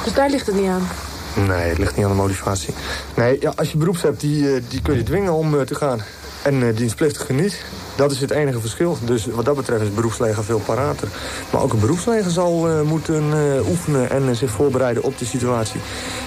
Dus 0.05 0.13
daar 0.13 0.31
ligt 0.31 0.47
het 0.47 0.55
niet 0.55 0.69
aan. 0.69 0.89
Nee, 1.35 1.69
het 1.69 1.79
ligt 1.79 1.97
niet 1.97 2.05
aan 2.05 2.11
de 2.11 2.17
motivatie. 2.17 2.75
Nee, 3.15 3.37
ja, 3.41 3.53
als 3.57 3.73
je 3.73 3.79
beroeps 3.79 4.03
hebt, 4.03 4.21
die, 4.21 4.55
eh, 4.55 4.63
die 4.69 4.83
kun 4.83 4.97
je 4.97 5.03
dwingen 5.03 5.33
om 5.33 5.65
te 5.65 5.75
gaan. 5.75 6.03
En 6.43 6.63
eh 6.63 6.77
dienstplichtige 6.77 7.33
niet. 7.33 7.65
Dat 7.97 8.11
is 8.11 8.21
het 8.21 8.31
enige 8.31 8.61
verschil. 8.61 8.99
Dus 9.05 9.27
wat 9.27 9.45
dat 9.45 9.57
betreft 9.57 9.81
is 9.81 9.87
het 9.87 9.97
beroepsleger 9.97 10.45
veel 10.45 10.59
parater. 10.59 11.09
Maar 11.51 11.63
ook 11.63 11.73
een 11.73 11.81
beroepsleger 11.81 12.31
zal 12.31 12.69
eh, 12.69 12.81
moeten 12.81 13.33
oefenen 13.69 14.11
en 14.11 14.37
zich 14.37 14.51
voorbereiden 14.51 15.03
op 15.03 15.19
de 15.19 15.25
situatie. 15.25 15.81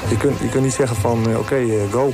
Je 0.09 0.17
kunt, 0.17 0.39
je 0.39 0.49
kunt 0.49 0.63
niet 0.63 0.73
zeggen 0.73 0.95
van, 0.95 1.37
oké, 1.37 1.87
go. 1.91 2.13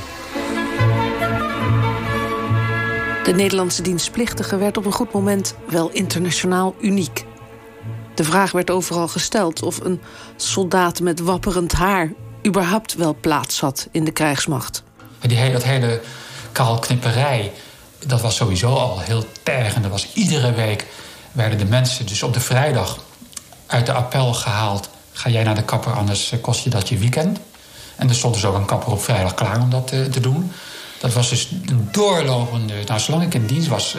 De 3.29 3.35
Nederlandse 3.35 3.81
dienstplichtige 3.81 4.57
werd 4.57 4.77
op 4.77 4.85
een 4.85 4.91
goed 4.91 5.13
moment 5.13 5.55
wel 5.67 5.89
internationaal 5.89 6.75
uniek. 6.81 7.25
De 8.15 8.23
vraag 8.23 8.51
werd 8.51 8.69
overal 8.69 9.07
gesteld 9.07 9.63
of 9.63 9.79
een 9.79 10.01
soldaat 10.35 10.99
met 10.99 11.19
wapperend 11.19 11.71
haar 11.71 12.11
überhaupt 12.47 12.95
wel 12.95 13.15
plaats 13.21 13.59
had 13.59 13.87
in 13.91 14.05
de 14.05 14.11
krijgsmacht. 14.11 14.83
Die 15.19 15.51
dat 15.51 15.63
hele 15.63 16.01
kaalknipperij, 16.51 17.51
dat 18.05 18.21
was 18.21 18.35
sowieso 18.35 18.73
al 18.73 18.99
heel 18.99 19.25
tergend. 19.43 19.85
Er 19.85 19.91
was 19.91 20.13
iedere 20.13 20.53
week 20.53 20.85
werden 21.31 21.57
de 21.57 21.65
mensen 21.65 22.05
dus 22.05 22.23
op 22.23 22.33
de 22.33 22.39
vrijdag 22.39 22.99
uit 23.65 23.85
de 23.85 23.93
appel 23.93 24.33
gehaald. 24.33 24.89
Ga 25.11 25.29
jij 25.29 25.43
naar 25.43 25.55
de 25.55 25.63
kapper, 25.63 25.91
anders 25.91 26.31
eh, 26.31 26.41
kost 26.41 26.63
je 26.63 26.69
dat 26.69 26.89
je 26.89 26.97
weekend. 26.97 27.39
En 27.95 28.09
er 28.09 28.15
stond 28.15 28.33
dus 28.33 28.45
ook 28.45 28.55
een 28.55 28.65
kapper 28.65 28.91
op 28.91 29.03
vrijdag 29.03 29.33
klaar 29.33 29.61
om 29.61 29.69
dat 29.69 29.87
te, 29.87 30.09
te 30.09 30.19
doen. 30.19 30.51
Dat 30.99 31.13
was 31.13 31.29
dus 31.29 31.51
een 31.65 31.87
doorlopende... 31.91 32.73
Nou, 32.85 32.99
zolang 32.99 33.23
ik 33.23 33.33
in 33.33 33.45
dienst 33.45 33.67
was, 33.67 33.95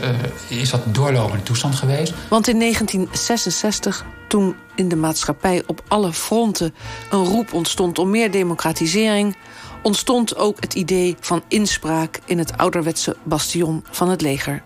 uh, 0.50 0.60
is 0.60 0.70
dat 0.70 0.84
een 0.84 0.92
doorlopende 0.92 1.42
toestand 1.42 1.74
geweest. 1.74 2.12
Want 2.28 2.48
in 2.48 2.58
1966, 2.58 4.04
toen 4.28 4.56
in 4.74 4.88
de 4.88 4.96
maatschappij 4.96 5.62
op 5.66 5.82
alle 5.88 6.12
fronten... 6.12 6.74
een 7.10 7.24
roep 7.24 7.52
ontstond 7.52 7.98
om 7.98 8.10
meer 8.10 8.30
democratisering... 8.30 9.36
ontstond 9.82 10.36
ook 10.36 10.56
het 10.60 10.74
idee 10.74 11.16
van 11.20 11.42
inspraak 11.48 12.20
in 12.24 12.38
het 12.38 12.56
ouderwetse 12.56 13.16
bastion 13.22 13.84
van 13.90 14.08
het 14.08 14.20
leger. 14.20 14.62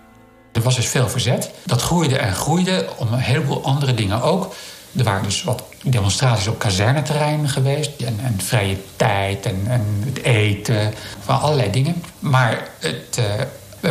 Er 0.53 0.63
was 0.63 0.77
dus 0.77 0.87
veel 0.87 1.09
verzet. 1.09 1.51
Dat 1.65 1.83
groeide 1.83 2.19
en 2.19 2.35
groeide 2.35 2.89
om 2.97 3.13
een 3.13 3.19
heleboel 3.19 3.65
andere 3.65 3.95
dingen 3.95 4.23
ook. 4.23 4.55
Er 4.97 5.05
waren 5.05 5.23
dus 5.23 5.43
wat 5.45 5.63
demonstraties 5.91 6.47
op 6.47 6.59
kazerneterrein 6.59 7.49
geweest. 7.49 8.01
En, 8.01 8.19
en 8.23 8.41
vrije 8.41 8.77
tijd 8.97 9.47
en, 9.47 9.63
en, 9.69 10.03
het 10.05 10.23
eten. 10.23 10.93
Van 11.21 11.41
allerlei 11.41 11.71
dingen. 11.71 12.03
Maar 12.19 12.69
het, 12.79 13.19
uh, 13.19 13.25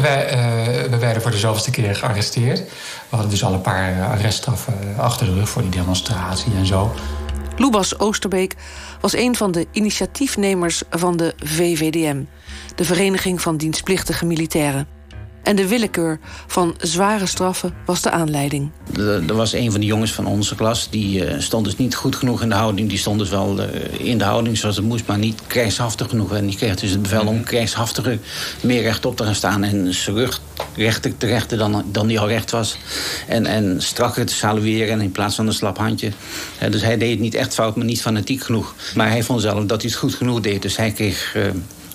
wij, 0.01 0.33
uh, 0.33 0.89
we 0.89 0.97
werden 0.97 1.21
voor 1.21 1.31
de 1.31 1.37
zoveelste 1.37 1.71
keer 1.71 1.95
gearresteerd. 1.95 2.59
We 2.59 2.69
hadden 3.09 3.29
dus 3.29 3.43
al 3.43 3.53
een 3.53 3.61
paar 3.61 4.07
arreststraffen 4.07 4.95
achter 4.97 5.25
de 5.25 5.33
rug 5.33 5.49
voor 5.49 5.61
die 5.61 5.71
demonstratie 5.71 6.53
en 6.55 6.65
zo. 6.65 6.93
Loebas 7.57 7.99
Oosterbeek 7.99 8.55
was 9.01 9.15
een 9.15 9.35
van 9.35 9.51
de 9.51 9.67
initiatiefnemers 9.71 10.83
van 10.89 11.17
de 11.17 11.33
VVDM... 11.37 12.23
de 12.75 12.83
Vereniging 12.83 13.41
van 13.41 13.57
Dienstplichtige 13.57 14.25
Militairen. 14.25 14.87
En 15.43 15.55
de 15.55 15.67
willekeur 15.67 16.19
van 16.47 16.75
zware 16.79 17.25
straffen 17.25 17.73
was 17.85 18.01
de 18.01 18.11
aanleiding. 18.11 18.69
Er 18.97 19.35
was 19.35 19.53
een 19.53 19.71
van 19.71 19.79
de 19.79 19.85
jongens 19.85 20.11
van 20.11 20.25
onze 20.25 20.55
klas, 20.55 20.89
die 20.89 21.25
uh, 21.25 21.39
stond 21.39 21.65
dus 21.65 21.77
niet 21.77 21.95
goed 21.95 22.15
genoeg 22.15 22.41
in 22.41 22.49
de 22.49 22.55
houding. 22.55 22.89
Die 22.89 22.97
stond 22.97 23.19
dus 23.19 23.29
wel 23.29 23.59
uh, 23.59 23.65
in 23.97 24.17
de 24.17 24.23
houding 24.23 24.57
zoals 24.57 24.75
het 24.75 24.85
moest, 24.85 25.07
maar 25.07 25.17
niet 25.17 25.41
krijgshaftig 25.47 26.09
genoeg. 26.09 26.33
En 26.33 26.45
die 26.45 26.55
kreeg 26.55 26.75
dus 26.75 26.89
het 26.89 27.01
bevel 27.01 27.25
om 27.25 27.43
krijgshaftiger 27.43 28.19
meer 28.61 28.81
rechtop 28.81 29.17
te 29.17 29.23
gaan 29.23 29.35
staan... 29.35 29.63
en 29.63 29.93
zijn 29.93 30.15
rug 30.15 30.41
rechter 30.75 31.17
te 31.17 31.25
rechten 31.25 31.57
dan, 31.57 31.83
dan 31.91 32.07
die 32.07 32.19
al 32.19 32.27
recht 32.27 32.51
was. 32.51 32.77
En, 33.27 33.45
en 33.45 33.81
strakker 33.81 34.25
te 34.25 34.33
salueren 34.33 35.01
in 35.01 35.11
plaats 35.11 35.35
van 35.35 35.47
een 35.47 35.53
slap 35.53 35.77
handje. 35.77 36.11
Uh, 36.63 36.71
dus 36.71 36.81
hij 36.81 36.97
deed 36.97 37.09
het 37.09 37.19
niet 37.19 37.35
echt 37.35 37.53
fout, 37.53 37.75
maar 37.75 37.85
niet 37.85 38.01
fanatiek 38.01 38.43
genoeg. 38.43 38.75
Maar 38.95 39.09
hij 39.09 39.23
vond 39.23 39.41
zelf 39.41 39.65
dat 39.65 39.81
hij 39.81 39.89
het 39.89 39.99
goed 39.99 40.13
genoeg 40.13 40.39
deed. 40.39 40.61
Dus 40.61 40.77
hij 40.77 40.91
kreeg 40.91 41.35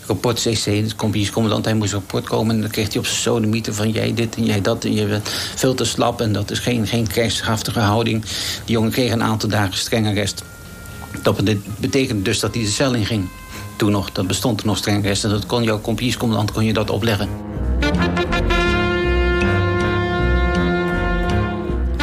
rapport 0.09 0.41
CC, 0.41 0.65
de 0.65 0.95
compagniescommandant, 0.97 1.65
hij 1.65 1.75
moest 1.75 1.93
rapport 1.93 2.25
komen... 2.25 2.55
en 2.55 2.61
dan 2.61 2.71
kreeg 2.71 2.89
hij 2.89 2.99
op 2.99 3.07
zijn 3.07 3.21
sodemieter 3.21 3.75
van 3.75 3.91
jij 3.91 4.15
dit 4.15 4.37
en 4.37 4.45
jij 4.45 4.61
dat... 4.61 4.85
en 4.85 4.95
je 4.95 5.07
bent 5.07 5.29
veel 5.55 5.75
te 5.75 5.85
slap 5.85 6.21
en 6.21 6.33
dat 6.33 6.51
is 6.51 6.59
geen, 6.59 6.87
geen 6.87 7.07
krijgshaftige 7.07 7.81
houding. 7.81 8.23
Die 8.65 8.75
jongen 8.75 8.91
kreeg 8.91 9.13
een 9.13 9.23
aantal 9.23 9.49
dagen 9.49 9.77
streng 9.77 10.07
arrest. 10.07 10.43
Dat 11.23 11.41
betekende 11.81 12.23
dus 12.23 12.41
dat 12.41 12.55
hij 12.55 12.63
de 12.63 12.71
cel 12.71 12.95
in 12.95 13.07
ging. 13.07 13.29
Toen 13.77 13.91
nog, 13.91 14.13
dat 14.13 14.27
bestond 14.27 14.61
er 14.61 14.67
nog 14.67 14.77
streng 14.77 15.05
arrest... 15.05 15.25
en 15.25 15.31
dat 15.31 15.47
kon 15.47 15.63
jouw 15.63 15.81
compagniescommandant 15.81 16.53
kon 16.53 16.65
je 16.65 16.73
dat 16.73 16.91
opleggen. 16.91 17.29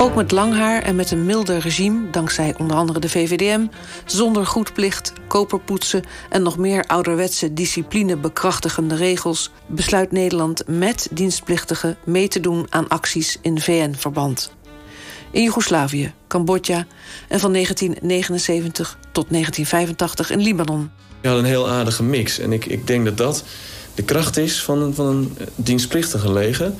Ook 0.06 0.16
met 0.16 0.32
lang 0.32 0.54
haar 0.54 0.82
en 0.82 0.96
met 0.96 1.12
een 1.12 1.26
milder 1.26 1.60
regime, 1.60 2.10
dankzij 2.10 2.56
onder 2.58 2.78
andere 2.78 3.00
de 3.00 3.10
VVDM, 3.10 3.68
zonder 4.06 4.46
goedplicht, 4.46 5.14
koperpoetsen 5.28 6.04
en 6.30 6.42
nog 6.42 6.58
meer 6.58 6.84
ouderwetse 6.84 7.54
discipline 7.54 8.18
bekrachtigende 8.18 8.96
regels, 8.96 9.52
besluit 9.68 10.12
Nederland 10.12 10.64
met 10.68 11.08
dienstplichtigen 11.12 11.98
mee 12.04 12.28
te 12.28 12.40
doen 12.40 12.68
aan 12.70 12.88
acties 12.88 13.38
in 13.42 13.60
VN-verband. 13.60 14.55
In 15.36 15.44
Joegoslavië, 15.44 16.14
Cambodja 16.28 16.86
en 17.28 17.40
van 17.40 17.54
1979 17.54 18.98
tot 19.12 19.26
1985 19.30 20.30
in 20.30 20.40
Libanon. 20.40 20.92
Je 21.22 21.28
had 21.28 21.38
een 21.38 21.46
heel 21.46 21.70
aardige 21.70 22.04
mix 22.04 22.40
en 22.40 22.54
ik, 22.54 22.66
ik 22.66 22.88
denk 22.88 23.06
dat 23.06 23.18
dat 23.18 23.44
de 23.96 24.04
kracht 24.04 24.38
is 24.38 24.64
van 24.64 24.82
een, 24.82 24.94
van 24.94 25.06
een 25.06 25.38
dienstplichtige 25.56 26.32
leger. 26.32 26.72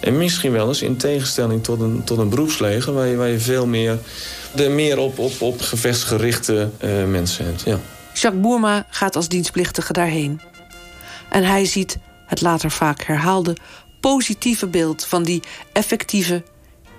En 0.00 0.16
misschien 0.16 0.52
wel 0.52 0.68
eens 0.68 0.82
in 0.82 0.96
tegenstelling 0.96 1.64
tot 1.64 1.80
een, 1.80 2.04
tot 2.04 2.18
een 2.18 2.28
beroepsleger... 2.28 2.92
waar 2.92 3.06
je, 3.06 3.16
waar 3.16 3.28
je 3.28 3.38
veel 3.38 3.66
meer, 3.66 3.98
de 4.54 4.68
meer 4.68 4.98
op, 4.98 5.18
op, 5.18 5.40
op 5.40 5.60
gevechtsgerichte 5.60 6.70
uh, 6.84 7.04
mensen 7.04 7.44
hebt. 7.44 7.62
Ja. 7.64 7.80
Jacques 8.12 8.42
Boerma 8.42 8.86
gaat 8.90 9.16
als 9.16 9.28
dienstplichtige 9.28 9.92
daarheen. 9.92 10.40
En 11.30 11.44
hij 11.44 11.64
ziet 11.64 11.98
het 12.26 12.40
later 12.40 12.70
vaak 12.70 13.02
herhaalde 13.02 13.56
positieve 14.00 14.66
beeld... 14.66 15.04
van 15.04 15.22
die 15.22 15.42
effectieve, 15.72 16.42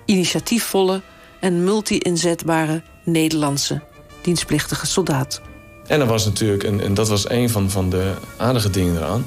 initiatiefvolle 0.06 1.02
en 1.40 1.64
multi-inzetbare 1.64 2.82
Nederlandse 3.04 3.82
dienstplichtige 4.20 4.86
soldaat. 4.86 5.40
En 5.86 6.00
er 6.00 6.06
was 6.06 6.24
natuurlijk, 6.24 6.64
en, 6.64 6.80
en 6.80 6.94
dat 6.94 7.08
was 7.08 7.30
een 7.30 7.50
van, 7.50 7.70
van 7.70 7.90
de 7.90 8.12
aardige 8.36 8.70
dingen 8.70 8.96
eraan... 8.96 9.26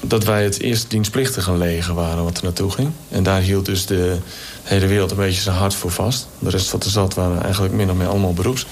dat 0.00 0.24
wij 0.24 0.44
het 0.44 0.60
eerst 0.60 0.90
dienstplichtige 0.90 1.56
leger 1.56 1.94
waren 1.94 2.24
wat 2.24 2.36
er 2.36 2.44
naartoe 2.44 2.70
ging. 2.70 2.90
En 3.08 3.22
daar 3.22 3.40
hield 3.40 3.66
dus 3.66 3.86
de 3.86 4.18
hele 4.62 4.86
wereld 4.86 5.10
een 5.10 5.16
beetje 5.16 5.40
zijn 5.40 5.56
hart 5.56 5.74
voor 5.74 5.90
vast. 5.90 6.28
De 6.38 6.50
rest 6.50 6.68
van 6.68 6.78
de 6.78 6.88
stad 6.88 7.14
waren 7.14 7.42
eigenlijk 7.42 7.74
min 7.74 7.90
of 7.90 7.96
meer 7.96 8.08
allemaal 8.08 8.32
beroeps. 8.32 8.66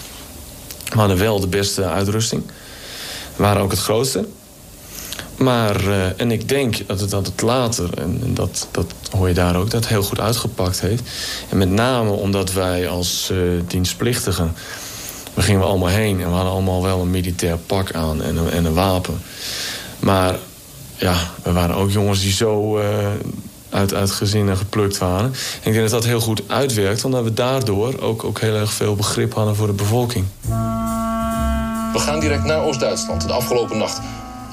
We 0.89 0.99
hadden 0.99 1.19
wel 1.19 1.41
de 1.41 1.49
beste 1.49 1.85
uitrusting. 1.85 2.43
Waren 3.37 3.63
ook 3.63 3.71
het 3.71 3.81
grootste. 3.81 4.29
Maar, 5.39 5.85
uh, 5.85 6.21
en 6.21 6.31
ik 6.31 6.49
denk 6.49 6.87
dat 6.87 7.01
het, 7.01 7.11
dat 7.11 7.27
het 7.27 7.43
later, 7.43 7.99
en, 7.99 8.35
dat, 8.35 8.69
dat 8.71 8.93
hoor 9.11 9.29
je 9.29 9.35
daar 9.35 9.57
ook, 9.57 9.71
dat 9.71 9.87
heel 9.87 10.03
goed 10.03 10.21
uitgepakt 10.21 10.81
heeft. 10.81 11.03
En 11.49 11.59
met 11.59 11.71
name 11.71 12.11
omdat 12.11 12.53
wij 12.53 12.89
als 12.89 13.31
uh, 13.33 13.61
dienstplichtigen 13.67 14.55
we 15.39 15.45
gingen 15.45 15.65
allemaal 15.65 15.89
heen 15.89 16.21
en 16.21 16.29
we 16.29 16.35
hadden 16.35 16.53
allemaal 16.53 16.83
wel 16.83 17.01
een 17.01 17.11
militair 17.11 17.59
pak 17.59 17.93
aan 17.93 18.23
en 18.23 18.37
een, 18.37 18.51
en 18.51 18.65
een 18.65 18.75
wapen. 18.75 19.21
Maar 19.99 20.37
ja, 20.97 21.17
we 21.43 21.53
waren 21.53 21.75
ook 21.75 21.91
jongens 21.91 22.21
die 22.21 22.33
zo 22.33 22.79
uh, 22.79 22.85
uit, 23.71 23.95
uit 23.95 24.11
gezinnen 24.11 24.57
geplukt 24.57 24.99
waren. 24.99 25.25
En 25.63 25.69
ik 25.71 25.73
denk 25.73 25.81
dat 25.81 25.91
dat 25.91 26.05
heel 26.05 26.21
goed 26.21 26.43
uitwerkt, 26.47 27.05
omdat 27.05 27.25
we 27.25 27.35
daardoor 27.35 28.01
ook, 28.01 28.25
ook 28.25 28.41
heel 28.41 28.55
erg 28.55 28.73
veel 28.73 28.95
begrip 28.95 29.35
hadden 29.35 29.57
voor 29.57 29.67
de 29.67 29.73
bevolking. 29.73 30.25
We 31.93 31.99
gaan 31.99 32.21
direct 32.21 32.45
naar 32.45 32.63
Oost-Duitsland. 32.63 33.27
De 33.27 33.33
afgelopen 33.33 33.79
nacht 33.79 34.01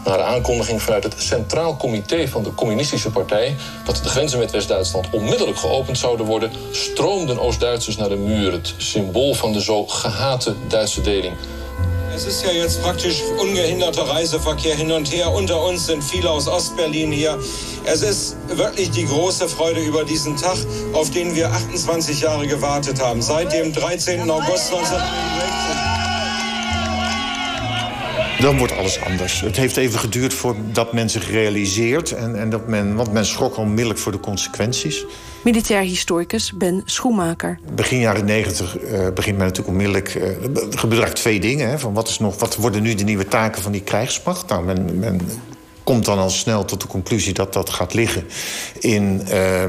na 0.05 0.17
de 0.17 0.23
aankondiging 0.23 0.81
vanuit 0.81 1.03
het 1.03 1.15
Centraal 1.17 1.77
Comité 1.77 2.27
van 2.27 2.43
de 2.43 2.53
Communistische 2.53 3.09
Partij 3.09 3.55
dat 3.85 3.99
de 4.03 4.09
grenzen 4.09 4.39
met 4.39 4.51
West-Duitsland 4.51 5.07
onmiddellijk 5.11 5.57
geopend 5.57 5.97
zouden 5.97 6.25
worden, 6.25 6.51
stroomden 6.71 7.39
Oost-Duitsers 7.39 7.97
naar 7.97 8.09
de 8.09 8.15
muur, 8.15 8.51
het 8.51 8.73
symbool 8.77 9.33
van 9.33 9.53
de 9.53 9.61
zo 9.61 9.85
gehate 9.85 10.55
Duitse 10.67 11.01
deling. 11.01 11.35
Es 12.15 12.25
ist 12.25 12.45
ja 12.45 12.51
jetzt 12.51 12.81
praktisch 12.81 13.21
ungehinderter 13.41 14.07
Reiseverkehr 14.07 14.75
hin 14.75 14.89
und 14.91 15.11
her. 15.11 15.33
Unter 15.33 15.61
uns 15.61 15.85
sind 15.87 16.01
viele 16.01 16.29
aus 16.29 16.47
Ostberlin 16.47 17.11
hier. 17.11 17.37
Es 17.83 18.01
ist 18.03 18.37
wirklich 18.47 18.89
die 18.91 19.05
große 19.05 19.49
Freude 19.49 19.81
über 19.81 20.05
diesen 20.05 20.37
Tag, 20.37 20.57
auf 20.93 21.11
den 21.11 21.35
wir 21.35 21.51
28 21.51 22.21
Jahre 22.21 22.47
gewartet 22.47 23.01
haben. 23.01 23.21
Seit 23.21 23.51
dem 23.51 23.73
13. 23.73 24.29
August 24.31 24.71
1961. 24.71 25.84
Dan 28.39 28.57
wordt 28.57 28.77
alles 28.77 29.01
anders. 29.01 29.41
Het 29.41 29.55
heeft 29.55 29.77
even 29.77 29.99
geduurd 29.99 30.33
voordat 30.33 30.93
men 30.93 31.09
zich 31.09 31.31
realiseert. 31.31 32.11
En, 32.11 32.39
en 32.39 32.49
dat 32.49 32.67
men, 32.67 32.95
want 32.95 33.11
men 33.11 33.25
schrok 33.25 33.57
onmiddellijk 33.57 33.99
voor 33.99 34.11
de 34.11 34.19
consequenties. 34.19 35.05
Militair 35.43 35.81
historicus 35.81 36.53
Ben 36.53 36.81
Schoenmaker. 36.85 37.59
Begin 37.75 37.99
jaren 37.99 38.25
negentig 38.25 38.81
uh, 38.81 39.07
begint 39.13 39.37
men 39.37 39.45
natuurlijk 39.45 39.67
onmiddellijk... 39.67 40.15
Uh, 40.15 40.27
gebeurt 40.69 41.15
twee 41.15 41.39
dingen. 41.39 41.69
Hè, 41.69 41.79
van 41.79 41.93
wat, 41.93 42.07
is 42.07 42.19
nog, 42.19 42.39
wat 42.39 42.55
worden 42.55 42.81
nu 42.81 42.95
de 42.95 43.03
nieuwe 43.03 43.27
taken 43.27 43.61
van 43.61 43.71
die 43.71 43.81
krijgsmacht? 43.81 44.47
Nou, 44.47 44.65
men, 44.65 44.99
men 44.99 45.21
komt 45.85 46.05
dan 46.05 46.17
al 46.17 46.29
snel 46.29 46.65
tot 46.65 46.81
de 46.81 46.87
conclusie 46.87 47.33
dat 47.33 47.53
dat 47.53 47.69
gaat 47.69 47.93
liggen 47.93 48.23
in, 48.79 49.21
uh, 49.29 49.63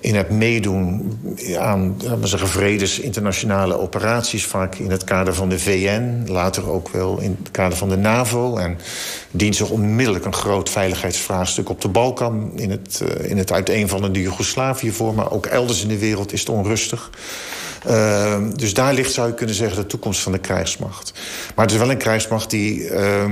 in 0.00 0.14
het 0.14 0.30
meedoen 0.30 1.18
aan 1.58 1.96
we 2.20 2.26
zeggen, 2.26 2.48
vredes 2.48 2.98
internationale 2.98 3.78
operaties, 3.78 4.46
vaak 4.46 4.74
in 4.74 4.90
het 4.90 5.04
kader 5.04 5.34
van 5.34 5.48
de 5.48 5.58
VN, 5.58 6.22
later 6.26 6.70
ook 6.70 6.88
wel 6.88 7.20
in 7.20 7.36
het 7.42 7.50
kader 7.50 7.78
van 7.78 7.88
de 7.88 7.96
NAVO. 7.96 8.56
En 8.56 8.78
dient 9.30 9.56
zich 9.56 9.70
onmiddellijk 9.70 10.24
een 10.24 10.34
groot 10.34 10.70
veiligheidsvraagstuk 10.70 11.68
op 11.68 11.80
de 11.80 11.88
Balkan, 11.88 12.52
in 12.56 12.70
het, 12.70 13.00
uh, 13.02 13.30
in 13.30 13.38
het 13.38 13.52
uiteenvallende 13.52 14.20
Joegoslavië 14.20 14.92
voor, 14.92 15.14
maar 15.14 15.30
ook 15.30 15.46
elders 15.46 15.82
in 15.82 15.88
de 15.88 15.98
wereld 15.98 16.32
is 16.32 16.40
het 16.40 16.48
onrustig. 16.48 17.10
Uh, 17.86 18.36
dus 18.54 18.74
daar 18.74 18.94
ligt, 18.94 19.12
zou 19.12 19.28
je 19.28 19.34
kunnen 19.34 19.54
zeggen, 19.54 19.82
de 19.82 19.86
toekomst 19.86 20.20
van 20.20 20.32
de 20.32 20.38
krijgsmacht. 20.38 21.12
Maar 21.54 21.64
het 21.64 21.74
is 21.74 21.80
wel 21.80 21.90
een 21.90 21.96
krijgsmacht 21.96 22.50
die 22.50 22.80
uh, 22.80 23.24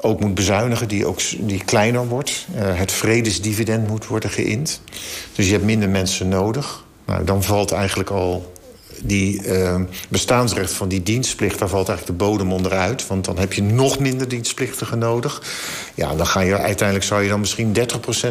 ook 0.00 0.20
moet 0.20 0.34
bezuinigen, 0.34 0.88
die, 0.88 1.06
ook, 1.06 1.18
die 1.38 1.64
kleiner 1.64 2.08
wordt. 2.08 2.46
Uh, 2.54 2.78
het 2.78 2.92
vredesdividend 2.92 3.88
moet 3.88 4.06
worden 4.06 4.30
geïnd. 4.30 4.80
Dus 5.34 5.46
je 5.46 5.52
hebt 5.52 5.64
minder 5.64 5.88
mensen 5.88 6.28
nodig. 6.28 6.84
Nou, 7.06 7.24
dan 7.24 7.42
valt 7.42 7.72
eigenlijk 7.72 8.10
al 8.10 8.52
die 9.02 9.42
uh, 9.42 9.80
bestaansrecht 10.08 10.72
van 10.72 10.88
die 10.88 11.02
dienstplicht... 11.02 11.58
daar 11.58 11.68
valt 11.68 11.88
eigenlijk 11.88 12.18
de 12.18 12.24
bodem 12.24 12.52
onderuit. 12.52 13.06
Want 13.06 13.24
dan 13.24 13.38
heb 13.38 13.52
je 13.52 13.62
nog 13.62 13.98
minder 13.98 14.28
dienstplichtigen 14.28 14.98
nodig. 14.98 15.42
Ja, 15.94 16.14
dan 16.14 16.26
ga 16.26 16.40
je, 16.40 16.58
uiteindelijk 16.58 17.06
zou 17.06 17.22
je 17.22 17.28
dan 17.28 17.40
misschien 17.40 17.76
30% 17.78 17.80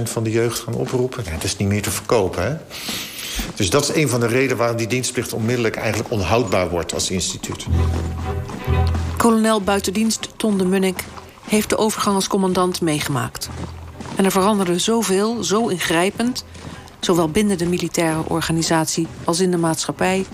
van 0.04 0.24
de 0.24 0.32
jeugd 0.32 0.60
gaan 0.60 0.76
oproepen. 0.76 1.24
Dat 1.34 1.44
is 1.44 1.58
niet 1.58 1.68
meer 1.68 1.82
te 1.82 1.92
verkopen, 1.92 2.44
hè? 2.44 2.56
Dus 3.56 3.70
dat 3.70 3.90
is 3.90 3.96
een 3.96 4.10
van 4.10 4.20
de 4.20 4.28
redenen 4.28 4.58
waarom 4.58 4.78
die 4.78 4.88
dienstplicht 4.88 5.34
onmiddellijk 5.34 5.76
eigenlijk 5.76 6.12
onhoudbaar 6.12 6.70
wordt 6.70 6.94
als 6.94 7.10
instituut. 7.10 7.66
Kolonel 9.18 9.62
buitendienst 9.62 10.30
Ton 10.38 10.58
de 10.58 10.66
Munnik 10.66 11.04
heeft 11.48 11.70
de 11.70 11.78
overgang 11.78 12.16
als 12.16 12.28
commandant 12.28 12.82
meegemaakt. 12.82 13.50
En 14.16 14.26
er 14.26 14.32
veranderde 14.32 14.80
zoveel, 14.80 15.44
zo 15.44 15.68
ingrijpend... 15.68 16.46
zowel 17.00 17.30
binnen 17.30 17.58
de 17.58 17.66
militaire 17.66 18.24
organisatie 18.28 19.08
als 19.24 19.40
in 19.40 19.52
de 19.52 19.58
maatschappij... 19.58 20.26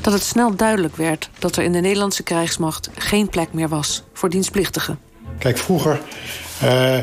dat 0.00 0.12
het 0.12 0.22
snel 0.22 0.56
duidelijk 0.56 0.96
werd 0.96 1.30
dat 1.38 1.56
er 1.56 1.64
in 1.64 1.72
de 1.72 1.80
Nederlandse 1.80 2.22
krijgsmacht... 2.22 2.90
geen 2.94 3.28
plek 3.28 3.52
meer 3.52 3.68
was 3.68 4.02
voor 4.12 4.28
dienstplichtigen. 4.28 4.98
Kijk, 5.38 5.58
vroeger 5.58 6.00
uh, 6.64 6.96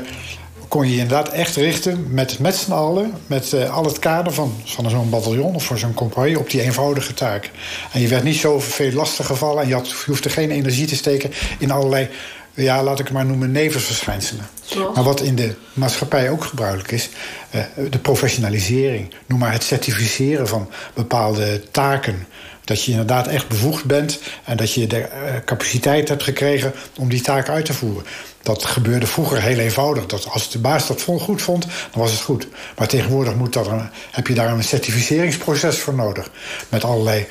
kon 0.68 0.86
je 0.86 0.94
je 0.94 1.02
inderdaad 1.02 1.30
echt 1.30 1.56
richten 1.56 2.14
met, 2.14 2.40
met 2.40 2.56
z'n 2.56 2.72
allen... 2.72 3.14
met 3.28 3.52
uh, 3.52 3.76
al 3.76 3.84
het 3.86 4.00
kader 4.00 4.34
van, 4.34 4.54
van 4.64 4.90
zo'n 4.90 5.10
bataljon 5.10 5.56
of 5.56 5.64
voor 5.64 5.78
zo'n 5.78 5.94
compagnie... 5.94 6.40
op 6.40 6.50
die 6.50 6.62
eenvoudige 6.62 7.14
taak. 7.14 7.52
En 7.92 8.02
je 8.02 8.08
werd 8.08 8.24
niet 8.24 8.36
zo 8.36 8.60
veel 8.60 8.92
lastig 8.92 9.26
gevallen... 9.26 9.64
en 9.64 9.70
je 9.70 9.82
hoefde 10.06 10.30
geen 10.30 10.52
energie 10.52 10.88
te 10.88 10.96
steken 10.96 11.32
in 11.60 11.72
allerlei 11.72 12.10
ja, 12.54 12.84
laat 12.84 13.00
ik 13.00 13.06
het 13.06 13.14
maar 13.14 13.26
noemen, 13.26 13.52
nevenverschijnselen. 13.52 14.50
Maar 14.94 15.04
wat 15.04 15.22
in 15.22 15.36
de 15.36 15.56
maatschappij 15.74 16.30
ook 16.30 16.44
gebruikelijk 16.44 16.92
is, 16.92 17.10
uh, 17.56 17.62
de 17.90 18.00
professionalisering. 18.00 19.14
Noem 19.26 19.40
maar 19.40 19.54
het 19.54 19.64
certificeren 19.64 20.48
van 20.48 20.70
bepaalde 20.94 21.62
taken. 21.72 22.28
Dat 22.64 22.84
je 22.84 22.92
inderdaad 22.92 23.28
echt 23.28 23.48
bevoegd 23.48 23.86
bent 23.86 24.20
en 24.44 24.58
dat 24.58 24.74
je 24.74 24.88
de 24.88 25.00
uh, 25.00 25.08
capaciteit 25.46 26.10
hebt 26.10 26.24
gekregen 26.24 26.74
om 26.98 27.10
die 27.10 27.22
taak 27.22 27.50
uit 27.50 27.66
te 27.66 27.74
voeren. 27.74 28.04
Dat 28.42 28.66
gebeurde 28.66 29.08
vroeger 29.08 29.42
heel 29.42 29.58
eenvoudig. 29.58 30.06
Dat 30.06 30.28
als 30.30 30.50
de 30.50 30.60
baas 30.60 30.88
dat 30.88 31.02
goed 31.02 31.42
vond, 31.42 31.62
dan 31.62 32.02
was 32.02 32.12
het 32.12 32.22
goed. 32.22 32.48
Maar 32.78 32.88
tegenwoordig 32.88 33.36
moet 33.36 33.54
dat 33.54 33.70
heb 34.12 34.28
je 34.28 34.34
daar 34.34 34.52
een 34.52 34.64
certificeringsproces 34.64 35.80
voor 35.80 35.94
nodig. 35.94 36.30
Met 36.70 36.84
allerlei 36.84 37.28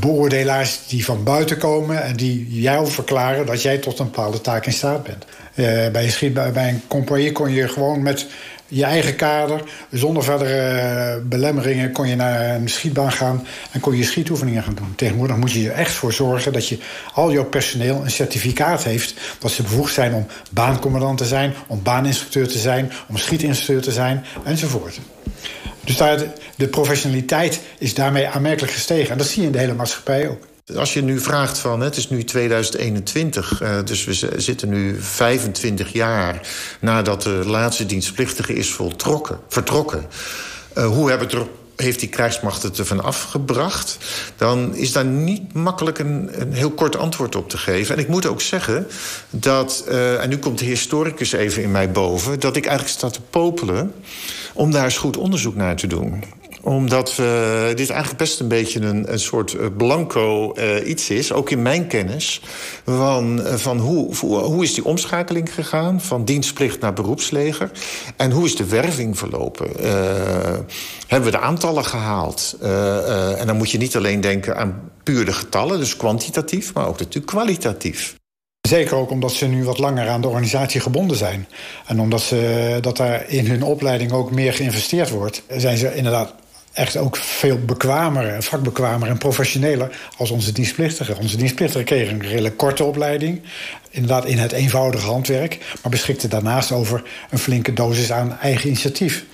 beoordelaars 0.00 0.80
die 0.88 1.04
van 1.04 1.24
buiten 1.24 1.58
komen... 1.58 2.02
en 2.02 2.16
die 2.16 2.60
jou 2.60 2.90
verklaren 2.90 3.46
dat 3.46 3.62
jij 3.62 3.78
tot 3.78 3.98
een 3.98 4.04
bepaalde 4.04 4.40
taak 4.40 4.66
in 4.66 4.72
staat 4.72 5.02
bent. 5.02 5.24
Uh, 5.54 5.90
bij, 5.90 6.14
een 6.20 6.32
bij 6.52 6.68
een 6.68 6.82
compagnie 6.88 7.32
kon 7.32 7.52
je 7.52 7.68
gewoon 7.68 8.02
met 8.02 8.26
je 8.72 8.84
eigen 8.84 9.16
kader... 9.16 9.62
zonder 9.90 10.22
verdere 10.22 11.20
belemmeringen 11.20 11.92
kon 11.92 12.08
je 12.08 12.16
naar 12.16 12.54
een 12.54 12.68
schietbaan 12.68 13.12
gaan... 13.12 13.46
en 13.70 13.80
kon 13.80 13.96
je 13.96 14.04
schietoefeningen 14.04 14.62
gaan 14.62 14.74
doen. 14.74 14.94
Tegenwoordig 14.96 15.36
moet 15.36 15.52
je 15.52 15.70
er 15.70 15.76
echt 15.76 15.92
voor 15.92 16.12
zorgen 16.12 16.52
dat 16.52 16.68
je 16.68 16.78
al 17.14 17.32
jouw 17.32 17.44
personeel 17.44 18.00
een 18.04 18.10
certificaat 18.10 18.84
heeft... 18.84 19.14
dat 19.38 19.50
ze 19.50 19.62
bevoegd 19.62 19.94
zijn 19.94 20.14
om 20.14 20.26
baancommandant 20.50 21.18
te 21.18 21.24
zijn... 21.24 21.54
om 21.66 21.82
baaninstructeur 21.82 22.48
te 22.48 22.58
zijn, 22.58 22.92
om 23.08 23.16
schietinstructeur 23.16 23.82
te 23.82 23.92
zijn, 23.92 24.24
enzovoort. 24.44 25.00
Dus 25.84 25.96
daar, 25.96 26.18
de 26.56 26.68
professionaliteit 26.68 27.60
is 27.78 27.94
daarmee 27.94 28.28
aanmerkelijk 28.28 28.72
gestegen. 28.72 29.10
En 29.10 29.18
dat 29.18 29.26
zie 29.26 29.40
je 29.40 29.46
in 29.46 29.52
de 29.52 29.58
hele 29.58 29.74
maatschappij 29.74 30.28
ook. 30.28 30.50
Als 30.76 30.92
je 30.92 31.02
nu 31.02 31.20
vraagt 31.20 31.58
van, 31.58 31.80
het 31.80 31.96
is 31.96 32.10
nu 32.10 32.24
2021, 32.24 33.62
uh, 33.62 33.78
dus 33.84 34.04
we 34.04 34.40
zitten 34.40 34.68
nu 34.68 35.00
25 35.00 35.92
jaar 35.92 36.48
nadat 36.80 37.22
de 37.22 37.42
laatste 37.46 37.86
dienstplichtige 37.86 38.54
is 38.54 38.78
vertrokken. 39.48 40.06
Uh, 40.78 40.86
hoe 40.86 41.08
hebben 41.08 41.28
het 41.28 41.36
er 41.36 41.46
heeft 41.76 42.00
die 42.00 42.08
krijgsmacht 42.08 42.62
het 42.62 42.78
ervan 42.78 43.04
afgebracht... 43.04 43.98
dan 44.36 44.74
is 44.74 44.92
daar 44.92 45.04
niet 45.04 45.52
makkelijk 45.52 45.98
een, 45.98 46.40
een, 46.40 46.52
heel 46.52 46.70
kort 46.70 46.96
antwoord 46.96 47.36
op 47.36 47.48
te 47.48 47.58
geven. 47.58 47.94
En 47.94 48.00
ik 48.00 48.08
moet 48.08 48.26
ook 48.26 48.40
zeggen 48.40 48.86
dat, 49.30 49.84
uh, 49.88 50.22
en 50.22 50.28
nu 50.28 50.38
komt 50.38 50.58
de 50.58 50.64
historicus 50.64 51.32
even 51.32 51.62
in 51.62 51.70
mij 51.70 51.90
boven... 51.90 52.40
dat 52.40 52.56
ik 52.56 52.66
eigenlijk 52.66 52.98
sta 52.98 53.10
te 53.10 53.20
popelen 53.30 53.94
om 54.54 54.70
daar 54.70 54.84
eens 54.84 54.98
goed 54.98 55.16
onderzoek 55.16 55.54
naar 55.54 55.76
te 55.76 55.86
doen 55.86 56.24
omdat 56.62 57.16
we, 57.16 57.72
dit 57.74 57.90
eigenlijk 57.90 58.20
best 58.20 58.40
een 58.40 58.48
beetje 58.48 58.80
een, 58.80 59.12
een 59.12 59.18
soort 59.18 59.76
blanco 59.76 60.54
uh, 60.58 60.88
iets 60.88 61.10
is, 61.10 61.32
ook 61.32 61.50
in 61.50 61.62
mijn 61.62 61.86
kennis, 61.86 62.40
van, 62.84 63.40
van 63.44 63.78
hoe, 63.78 64.14
hoe 64.24 64.62
is 64.62 64.74
die 64.74 64.84
omschakeling 64.84 65.54
gegaan 65.54 66.00
van 66.00 66.24
dienstplicht 66.24 66.80
naar 66.80 66.92
beroepsleger 66.92 67.70
en 68.16 68.30
hoe 68.30 68.44
is 68.44 68.56
de 68.56 68.64
werving 68.64 69.18
verlopen. 69.18 69.70
Hebben 71.06 71.30
we 71.30 71.36
de 71.36 71.44
aantallen 71.44 71.84
gehaald? 71.84 72.56
En 73.38 73.46
dan 73.46 73.56
moet 73.56 73.70
je 73.70 73.78
niet 73.78 73.96
alleen 73.96 74.20
denken 74.20 74.56
aan 74.56 74.90
puur 75.02 75.24
de 75.24 75.32
getallen, 75.32 75.78
dus 75.78 75.96
kwantitatief, 75.96 76.74
maar 76.74 76.86
ook 76.86 76.98
natuurlijk 76.98 77.26
kwalitatief. 77.26 78.14
Zeker 78.68 78.96
ook 78.96 79.10
omdat 79.10 79.32
ze 79.32 79.46
nu 79.46 79.64
wat 79.64 79.78
langer 79.78 80.08
aan 80.08 80.20
de 80.20 80.28
organisatie 80.28 80.80
gebonden 80.80 81.16
zijn. 81.16 81.48
En 81.86 82.00
omdat 82.00 82.20
ze, 82.20 82.78
dat 82.80 82.96
daar 82.96 83.28
in 83.28 83.46
hun 83.46 83.62
opleiding 83.62 84.12
ook 84.12 84.30
meer 84.30 84.52
geïnvesteerd 84.52 85.10
wordt... 85.10 85.42
zijn 85.56 85.76
ze 85.76 85.94
inderdaad 85.94 86.34
echt 86.72 86.96
ook 86.96 87.16
veel 87.16 87.58
bekwamer, 87.58 88.42
vakbekwamer 88.42 89.08
en 89.08 89.18
professioneler 89.18 89.96
als 90.16 90.30
onze 90.30 90.52
dienstplichtigen. 90.52 91.18
Onze 91.18 91.36
dienstplichtigen 91.36 91.84
kregen 91.84 92.14
een 92.14 92.28
redelijk 92.28 92.56
korte 92.56 92.84
opleiding. 92.84 93.40
Inderdaad 93.90 94.24
in 94.24 94.38
het 94.38 94.52
eenvoudige 94.52 95.06
handwerk. 95.06 95.58
Maar 95.82 95.90
beschikten 95.90 96.30
daarnaast 96.30 96.72
over 96.72 97.02
een 97.30 97.38
flinke 97.38 97.72
dosis 97.72 98.12
aan 98.12 98.38
eigen 98.38 98.66
initiatief. 98.66 99.24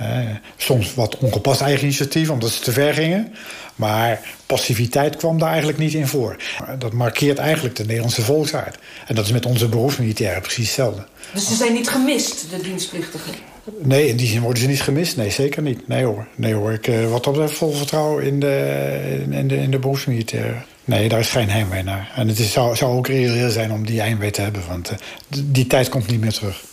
Uh, 0.00 0.18
soms 0.56 0.94
wat 0.94 1.18
ongepast 1.18 1.60
eigen 1.60 1.82
initiatief, 1.82 2.30
omdat 2.30 2.50
ze 2.50 2.60
te 2.60 2.72
ver 2.72 2.94
gingen. 2.94 3.34
Maar 3.74 4.20
passiviteit 4.46 5.16
kwam 5.16 5.38
daar 5.38 5.48
eigenlijk 5.48 5.78
niet 5.78 5.94
in 5.94 6.06
voor. 6.06 6.36
Dat 6.78 6.92
markeert 6.92 7.38
eigenlijk 7.38 7.76
de 7.76 7.84
Nederlandse 7.84 8.22
volksaard. 8.22 8.78
En 9.06 9.14
dat 9.14 9.24
is 9.24 9.32
met 9.32 9.46
onze 9.46 9.68
beroepsmilitairen 9.68 10.42
precies 10.42 10.66
hetzelfde. 10.66 11.06
Dus 11.32 11.46
ze 11.46 11.54
zijn 11.54 11.72
niet 11.72 11.88
gemist, 11.88 12.50
de 12.50 12.62
dienstplichtigen? 12.62 13.32
Nee, 13.78 14.08
in 14.08 14.16
die 14.16 14.26
zin 14.26 14.40
worden 14.40 14.62
ze 14.62 14.68
niet 14.68 14.82
gemist. 14.82 15.16
Nee, 15.16 15.30
zeker 15.30 15.62
niet. 15.62 15.88
Nee 15.88 16.04
hoor. 16.04 16.26
Nee 16.34 16.54
hoor. 16.54 16.72
Ik, 16.72 16.86
uh, 16.86 17.10
wat 17.10 17.24
dat 17.24 17.32
betreft 17.32 17.54
vol 17.54 17.72
vertrouwen 17.72 18.24
in 18.24 18.40
de, 18.40 19.26
in 19.30 19.48
de, 19.48 19.56
in 19.56 19.70
de 19.70 19.78
beroepsmilitairen. 19.78 20.64
Nee, 20.84 21.08
daar 21.08 21.20
is 21.20 21.28
geen 21.28 21.50
heimwee 21.50 21.82
naar. 21.82 22.12
En 22.16 22.28
het 22.28 22.38
is, 22.38 22.52
zou, 22.52 22.76
zou 22.76 22.96
ook 22.96 23.06
reëel 23.06 23.50
zijn 23.50 23.72
om 23.72 23.86
die 23.86 24.00
heimwee 24.00 24.30
te 24.30 24.40
hebben. 24.40 24.62
Want 24.68 24.90
uh, 24.90 24.96
die 25.44 25.66
tijd 25.66 25.88
komt 25.88 26.06
niet 26.06 26.20
meer 26.20 26.32
terug. 26.32 26.64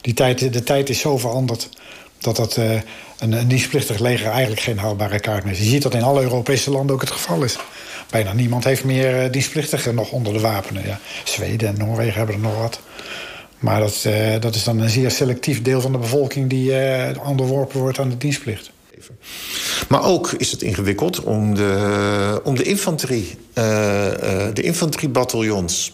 Die 0.00 0.14
tijd, 0.14 0.52
de 0.52 0.62
tijd 0.62 0.88
is 0.88 1.00
zo 1.00 1.18
veranderd 1.18 1.68
dat 2.18 2.36
dat 2.36 2.56
een, 2.56 2.82
een 3.32 3.48
dienstplichtig 3.48 3.98
leger 3.98 4.30
eigenlijk 4.30 4.60
geen 4.60 4.78
haalbare 4.78 5.20
kaart 5.20 5.44
meer 5.44 5.52
is. 5.52 5.58
Je 5.58 5.64
ziet 5.64 5.82
dat 5.82 5.94
in 5.94 6.02
alle 6.02 6.22
Europese 6.22 6.70
landen 6.70 6.94
ook 6.94 7.00
het 7.00 7.10
geval 7.10 7.42
is. 7.42 7.56
Bijna 8.10 8.32
niemand 8.32 8.64
heeft 8.64 8.84
meer 8.84 9.24
uh, 9.24 9.32
dienstplichtigen 9.32 9.94
nog 9.94 10.10
onder 10.10 10.32
de 10.32 10.40
wapenen. 10.40 10.86
Ja. 10.86 10.98
Zweden 11.24 11.68
en 11.68 11.78
Noorwegen 11.78 12.16
hebben 12.16 12.34
er 12.34 12.40
nog 12.40 12.58
wat. 12.58 12.80
Maar 13.64 13.80
dat, 13.80 14.04
uh, 14.06 14.40
dat 14.40 14.54
is 14.54 14.64
dan 14.64 14.78
een 14.78 14.90
zeer 14.90 15.10
selectief 15.10 15.62
deel 15.62 15.80
van 15.80 15.92
de 15.92 15.98
bevolking... 15.98 16.50
die 16.50 16.72
onderworpen 17.20 17.80
wordt 17.80 17.98
aan 17.98 18.08
de 18.08 18.16
dienstplicht. 18.16 18.70
Maar 19.88 20.04
ook 20.04 20.32
is 20.32 20.50
het 20.50 20.62
ingewikkeld 20.62 21.22
om 21.22 21.54
de, 21.54 22.40
om 22.44 22.56
de 22.56 22.62
infanterie, 22.62 23.38
de 24.52 24.62
infanteriebataljons... 24.62 25.92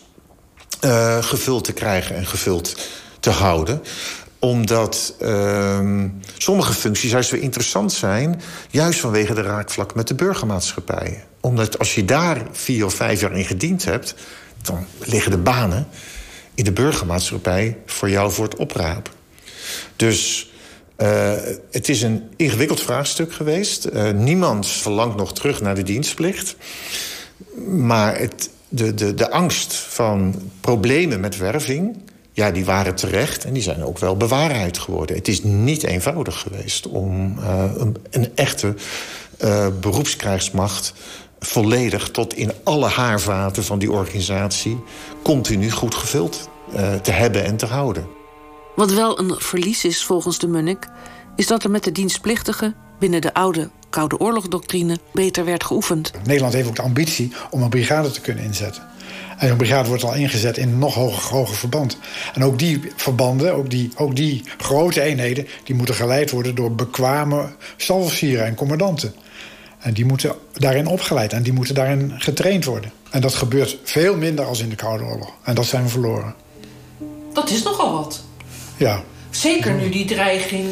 gevuld 1.20 1.64
te 1.64 1.72
krijgen 1.72 2.16
en 2.16 2.26
gevuld 2.26 2.88
te 3.20 3.30
houden 3.30 3.83
omdat 4.40 5.14
uh, 5.22 5.80
sommige 6.38 6.72
functies 6.72 7.11
juist 7.11 7.30
weer 7.30 7.42
interessant 7.42 7.92
zijn... 7.92 8.40
juist 8.70 9.00
vanwege 9.00 9.35
de 9.35 9.42
raakvlak 9.42 9.94
met 9.94 10.09
de 10.09 10.14
burgermaatschappij. 10.14 11.24
Omdat 11.40 11.78
als 11.78 11.94
je 11.94 12.04
daar 12.04 12.42
vier 12.52 12.85
of 12.85 12.94
vijf 12.94 13.20
jaar 13.20 13.37
in 13.37 13.44
gediend 13.44 13.85
hebt... 13.85 14.14
dan 14.62 14.87
liggen 14.98 15.30
de 15.30 15.38
banen 15.38 15.87
in 16.61 16.66
de 16.66 16.73
burgermaatschappij 16.73 17.77
voor 17.87 18.11
jou 18.11 18.33
voor 18.33 18.44
het 18.44 18.57
oprapen. 18.57 19.12
Dus 19.96 20.51
uh, 20.99 21.33
het 21.70 21.88
is 21.88 22.03
een 22.03 22.23
ingewikkeld 22.37 22.81
vraagstuk 22.81 23.33
geweest. 23.33 23.88
Uh, 23.92 24.11
niemand 24.11 24.66
verlangt 24.66 25.16
nog 25.16 25.33
terug 25.33 25.61
naar 25.61 25.75
de 25.75 25.83
dienstplicht. 25.83 26.57
Maar 27.66 28.18
het, 28.18 28.51
de, 28.68 28.94
de, 28.94 29.14
de 29.14 29.31
angst 29.31 29.75
van 29.75 30.35
problemen 30.61 31.20
met 31.20 31.37
werving 31.37 31.96
ja, 32.33 32.51
die 32.51 32.64
waren 32.64 32.94
terecht 32.94 33.44
en 33.44 33.53
die 33.53 33.62
zijn 33.62 33.85
ook 33.85 33.99
wel 33.99 34.16
bewaarheid 34.16 34.79
geworden. 34.79 35.16
Het 35.16 35.29
is 35.29 35.42
niet 35.42 35.83
eenvoudig 35.83 36.40
geweest 36.40 36.87
om 36.87 37.38
uh, 37.38 37.64
een, 37.77 37.96
een, 38.11 38.31
echte 38.35 38.75
beroepskrijgsmacht 39.81 40.94
volledig 41.40 42.11
tot 42.11 42.35
in 42.35 42.53
alle 42.64 42.88
haarvaten 42.88 43.64
van 43.64 43.79
die 43.79 43.92
organisatie 43.92 44.79
continu 45.22 45.70
goed 45.70 45.94
gevuld 45.94 46.48
uh, 46.74 46.94
te 46.94 47.11
hebben 47.11 47.44
en 47.44 47.57
te 47.57 47.66
houden. 47.66 48.07
Wat 48.74 48.92
wel 48.92 49.18
een 49.18 49.35
verlies 49.38 49.85
is 49.85 50.05
volgens 50.05 50.38
de 50.38 50.46
Munnik, 50.46 50.88
is 51.37 51.46
dat 51.46 51.64
er 51.64 51.70
met 51.70 51.85
de 51.85 51.92
dienstplichtigen 51.92 52.74
binnen 52.98 53.20
de 53.20 53.35
oude 53.35 53.70
Koude 53.90 54.18
Oorlogdoctrine 54.18 54.98
beter 55.12 55.44
werd 55.44 55.64
geoefend. 55.64 56.12
Nederland 56.24 56.55
heeft 56.55 56.68
ook 56.68 56.76
de 56.76 56.83
ambitie 56.83 57.33
om 57.50 57.62
een 57.62 57.68
brigade 57.68 58.11
te 58.11 58.20
kunnen 58.20 58.44
inzetten. 58.44 58.83
En 59.38 59.48
zo'n 59.48 59.57
brigade 59.57 59.88
wordt 59.88 60.05
al 60.05 60.14
ingezet 60.14 60.57
in 60.57 60.68
een 60.68 60.79
nog 60.79 60.94
hoger, 60.94 61.33
hoger 61.33 61.57
verband. 61.57 61.98
En 62.35 62.44
ook 62.44 62.59
die 62.59 62.81
verbanden, 62.96 63.55
ook 63.55 63.70
die, 63.70 63.90
ook 63.96 64.16
die 64.16 64.42
grote 64.59 65.00
eenheden... 65.00 65.46
die 65.64 65.74
moeten 65.74 65.94
geleid 65.94 66.31
worden 66.31 66.55
door 66.55 66.74
bekwame 66.74 67.48
stalofficieren 67.76 68.46
en 68.46 68.55
commandanten. 68.55 69.14
En 69.81 69.95
die 69.95 70.05
moeten 70.05 70.35
daarin 70.53 70.87
opgeleid 70.87 71.33
en 71.33 71.43
die 71.43 71.53
moeten 71.53 71.75
daarin 71.75 72.12
getraind 72.19 72.64
worden. 72.64 72.93
En 73.11 73.21
dat 73.21 73.35
gebeurt 73.35 73.79
veel 73.83 74.16
minder 74.16 74.45
als 74.45 74.61
in 74.61 74.69
de 74.69 74.77
Koude 74.77 75.05
Oorlog. 75.05 75.33
En 75.43 75.55
dat 75.55 75.66
zijn 75.66 75.83
we 75.83 75.88
verloren. 75.88 76.35
Dat 77.33 77.51
is 77.51 77.62
nogal 77.62 77.93
wat. 77.93 78.23
Ja. 78.77 79.03
Zeker 79.31 79.75
nu 79.75 79.88
die 79.88 80.05
dreiging 80.05 80.64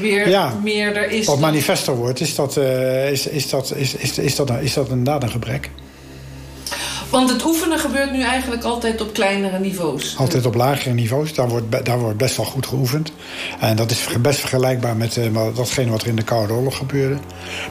weer 0.00 0.28
ja, 0.28 0.58
meer 0.62 0.96
er 0.96 1.10
is. 1.10 1.26
Wat 1.26 1.38
manifester 1.38 1.96
wordt, 1.96 2.20
is 2.20 2.34
dat, 2.34 2.56
uh, 2.56 3.10
is, 3.10 3.26
is, 3.26 3.48
dat, 3.48 3.74
is, 3.76 3.94
is, 3.94 4.18
is, 4.18 4.36
dat, 4.36 4.50
is 4.60 4.74
dat 4.74 4.88
inderdaad 4.88 5.22
een 5.22 5.30
gebrek. 5.30 5.70
Want 7.10 7.30
het 7.30 7.44
oefenen 7.44 7.78
gebeurt 7.78 8.12
nu 8.12 8.22
eigenlijk 8.22 8.64
altijd 8.64 9.00
op 9.00 9.12
kleinere 9.12 9.58
niveaus. 9.58 10.16
Altijd 10.18 10.46
op 10.46 10.54
lagere 10.54 10.94
niveaus. 10.94 11.34
Daar 11.34 11.48
wordt, 11.48 11.84
daar 11.84 11.98
wordt 11.98 12.16
best 12.16 12.36
wel 12.36 12.46
goed 12.46 12.66
geoefend. 12.66 13.12
En 13.60 13.76
dat 13.76 13.90
is 13.90 14.08
best 14.20 14.40
vergelijkbaar 14.40 14.96
met 14.96 15.16
uh, 15.16 15.54
datgene 15.54 15.90
wat 15.90 16.02
er 16.02 16.08
in 16.08 16.16
de 16.16 16.22
Koude 16.22 16.52
Oorlog 16.52 16.76
gebeurde. 16.76 17.18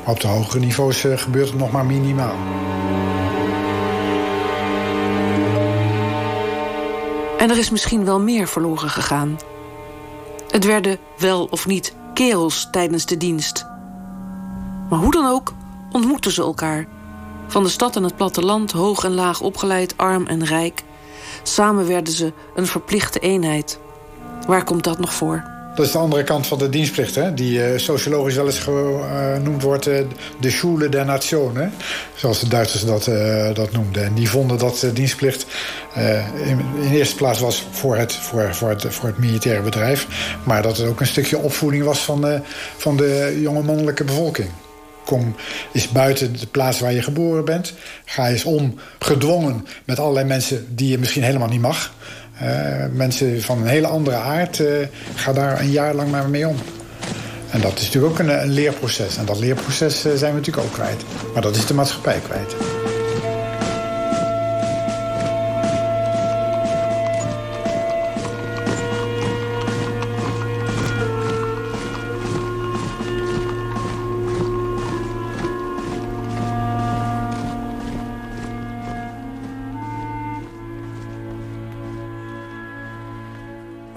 Maar 0.03 0.13
op 0.13 0.19
de 0.19 0.27
hogere 0.27 0.59
niveaus 0.59 1.05
uh, 1.05 1.17
gebeurt 1.17 1.49
het 1.49 1.57
nog 1.57 1.71
maar 1.71 1.85
minimaal. 1.85 2.35
En 7.37 7.49
er 7.49 7.57
is 7.57 7.69
misschien 7.69 8.05
wel 8.05 8.19
meer 8.19 8.47
verloren 8.47 8.89
gegaan. 8.89 9.39
Het 10.49 10.65
werden 10.65 10.97
wel 11.17 11.47
of 11.49 11.67
niet 11.67 11.93
kerels 12.13 12.67
tijdens 12.71 13.05
de 13.05 13.17
dienst. 13.17 13.65
Maar 14.89 14.99
hoe 14.99 15.11
dan 15.11 15.25
ook 15.25 15.53
ontmoetten 15.91 16.31
ze 16.31 16.41
elkaar. 16.41 16.94
Van 17.47 17.63
de 17.63 17.69
stad 17.69 17.95
en 17.95 18.03
het 18.03 18.15
platteland, 18.15 18.71
hoog 18.71 19.03
en 19.03 19.13
laag 19.13 19.41
opgeleid, 19.41 19.93
arm 19.97 20.27
en 20.27 20.45
rijk. 20.45 20.83
Samen 21.43 21.87
werden 21.87 22.13
ze 22.13 22.33
een 22.55 22.67
verplichte 22.67 23.19
eenheid. 23.19 23.79
Waar 24.47 24.63
komt 24.63 24.83
dat 24.83 24.99
nog 24.99 25.13
voor? 25.13 25.53
Dat 25.75 25.85
is 25.85 25.91
de 25.91 25.97
andere 25.97 26.23
kant 26.23 26.47
van 26.47 26.57
de 26.57 26.69
dienstplicht, 26.69 27.15
hè? 27.15 27.33
die 27.33 27.59
uh, 27.59 27.77
sociologisch 27.77 28.35
wel 28.35 28.45
eens 28.45 28.59
genoemd 28.59 29.61
wordt 29.61 29.87
uh, 29.87 29.97
de 30.39 30.49
Schule 30.49 30.89
der 30.89 31.05
Nationen. 31.05 31.73
Zoals 32.15 32.39
de 32.39 32.47
Duitsers 32.47 32.85
dat, 32.85 33.05
dat 33.55 33.71
noemden. 33.71 34.03
En 34.03 34.13
die 34.13 34.29
vonden 34.29 34.57
dat 34.57 34.79
de 34.79 34.93
dienstplicht 34.93 35.45
in, 36.45 36.65
in, 36.81 36.91
eerste 36.91 37.15
plaats 37.15 37.39
was 37.39 37.67
voor 37.71 37.97
het, 37.97 38.13
voor, 38.13 38.55
voor, 38.55 38.69
het, 38.69 38.85
voor 38.89 39.09
het 39.09 39.17
militaire 39.17 39.61
bedrijf. 39.61 40.07
Maar 40.43 40.61
dat 40.61 40.77
het 40.77 40.87
ook 40.87 40.99
een 40.99 41.07
stukje 41.07 41.37
opvoeding 41.37 41.83
was 41.83 42.03
van 42.03 42.41
van 42.77 42.97
de 42.97 43.37
jonge 43.41 43.63
mannelijke 43.63 44.03
bevolking. 44.03 44.49
Kom 45.05 45.35
eens 45.73 45.89
buiten 45.89 46.39
de 46.39 46.47
plaats 46.47 46.79
waar 46.79 46.93
je 46.93 47.01
geboren 47.01 47.45
bent. 47.45 47.73
Ga 48.05 48.29
eens 48.29 48.43
om, 48.43 48.79
gedwongen 48.99 49.65
met 49.85 49.99
allerlei 49.99 50.25
mensen 50.25 50.65
die 50.75 50.89
je 50.89 50.97
misschien 50.97 51.23
helemaal 51.23 51.47
niet 51.47 51.61
mag. 51.61 51.93
Uh, 52.43 52.85
mensen 52.91 53.41
van 53.41 53.57
een 53.57 53.67
hele 53.67 53.87
andere 53.87 54.15
aard, 54.15 54.59
uh, 54.59 54.67
ga 55.15 55.33
daar 55.33 55.59
een 55.59 55.71
jaar 55.71 55.93
lang 55.93 56.11
maar 56.11 56.29
mee 56.29 56.47
om. 56.47 56.55
En 57.49 57.61
dat 57.61 57.79
is 57.79 57.85
natuurlijk 57.85 58.13
ook 58.13 58.19
een, 58.19 58.49
leerproces. 58.49 59.17
En 59.17 59.25
dat 59.25 59.39
leerproces 59.39 60.05
uh, 60.05 60.13
zijn 60.13 60.31
we 60.33 60.37
natuurlijk 60.39 60.67
ook 60.67 60.73
kwijt. 60.73 61.03
Maar 61.33 61.41
dat 61.41 61.55
is 61.55 61.65
de 61.65 61.73
maatschappij 61.73 62.19
kwijt. 62.19 62.74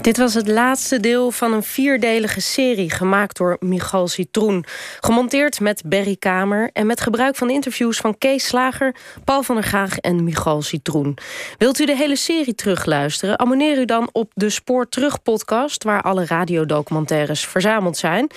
Dit 0.09 0.17
was 0.17 0.33
het 0.33 0.47
laatste 0.47 0.99
deel 0.99 1.31
van 1.31 1.53
een 1.53 1.63
vierdelige 1.63 2.41
serie 2.41 2.91
gemaakt 2.91 3.37
door 3.37 3.57
Michal 3.59 4.07
Citroen. 4.07 4.65
Gemonteerd 4.99 5.59
met 5.59 5.81
Berry 5.85 6.15
Kamer 6.15 6.69
en 6.73 6.85
met 6.85 7.01
gebruik 7.01 7.35
van 7.35 7.49
interviews 7.49 7.97
van 7.97 8.17
Kees 8.17 8.47
Slager, 8.47 8.95
Paul 9.23 9.43
van 9.43 9.55
der 9.55 9.63
Gaag 9.63 9.97
en 9.97 10.23
Michal 10.23 10.61
Citroen. 10.61 11.17
Wilt 11.57 11.79
u 11.79 11.85
de 11.85 11.95
hele 11.95 12.15
serie 12.15 12.55
terugluisteren? 12.55 13.39
Abonneer 13.39 13.77
u 13.77 13.85
dan 13.85 14.09
op 14.11 14.31
de 14.33 14.49
Spoor 14.49 14.89
Terug 14.89 15.21
podcast, 15.21 15.83
waar 15.83 16.01
alle 16.01 16.25
radiodocumentaires 16.25 17.45
verzameld 17.45 17.97
zijn. 17.97 18.27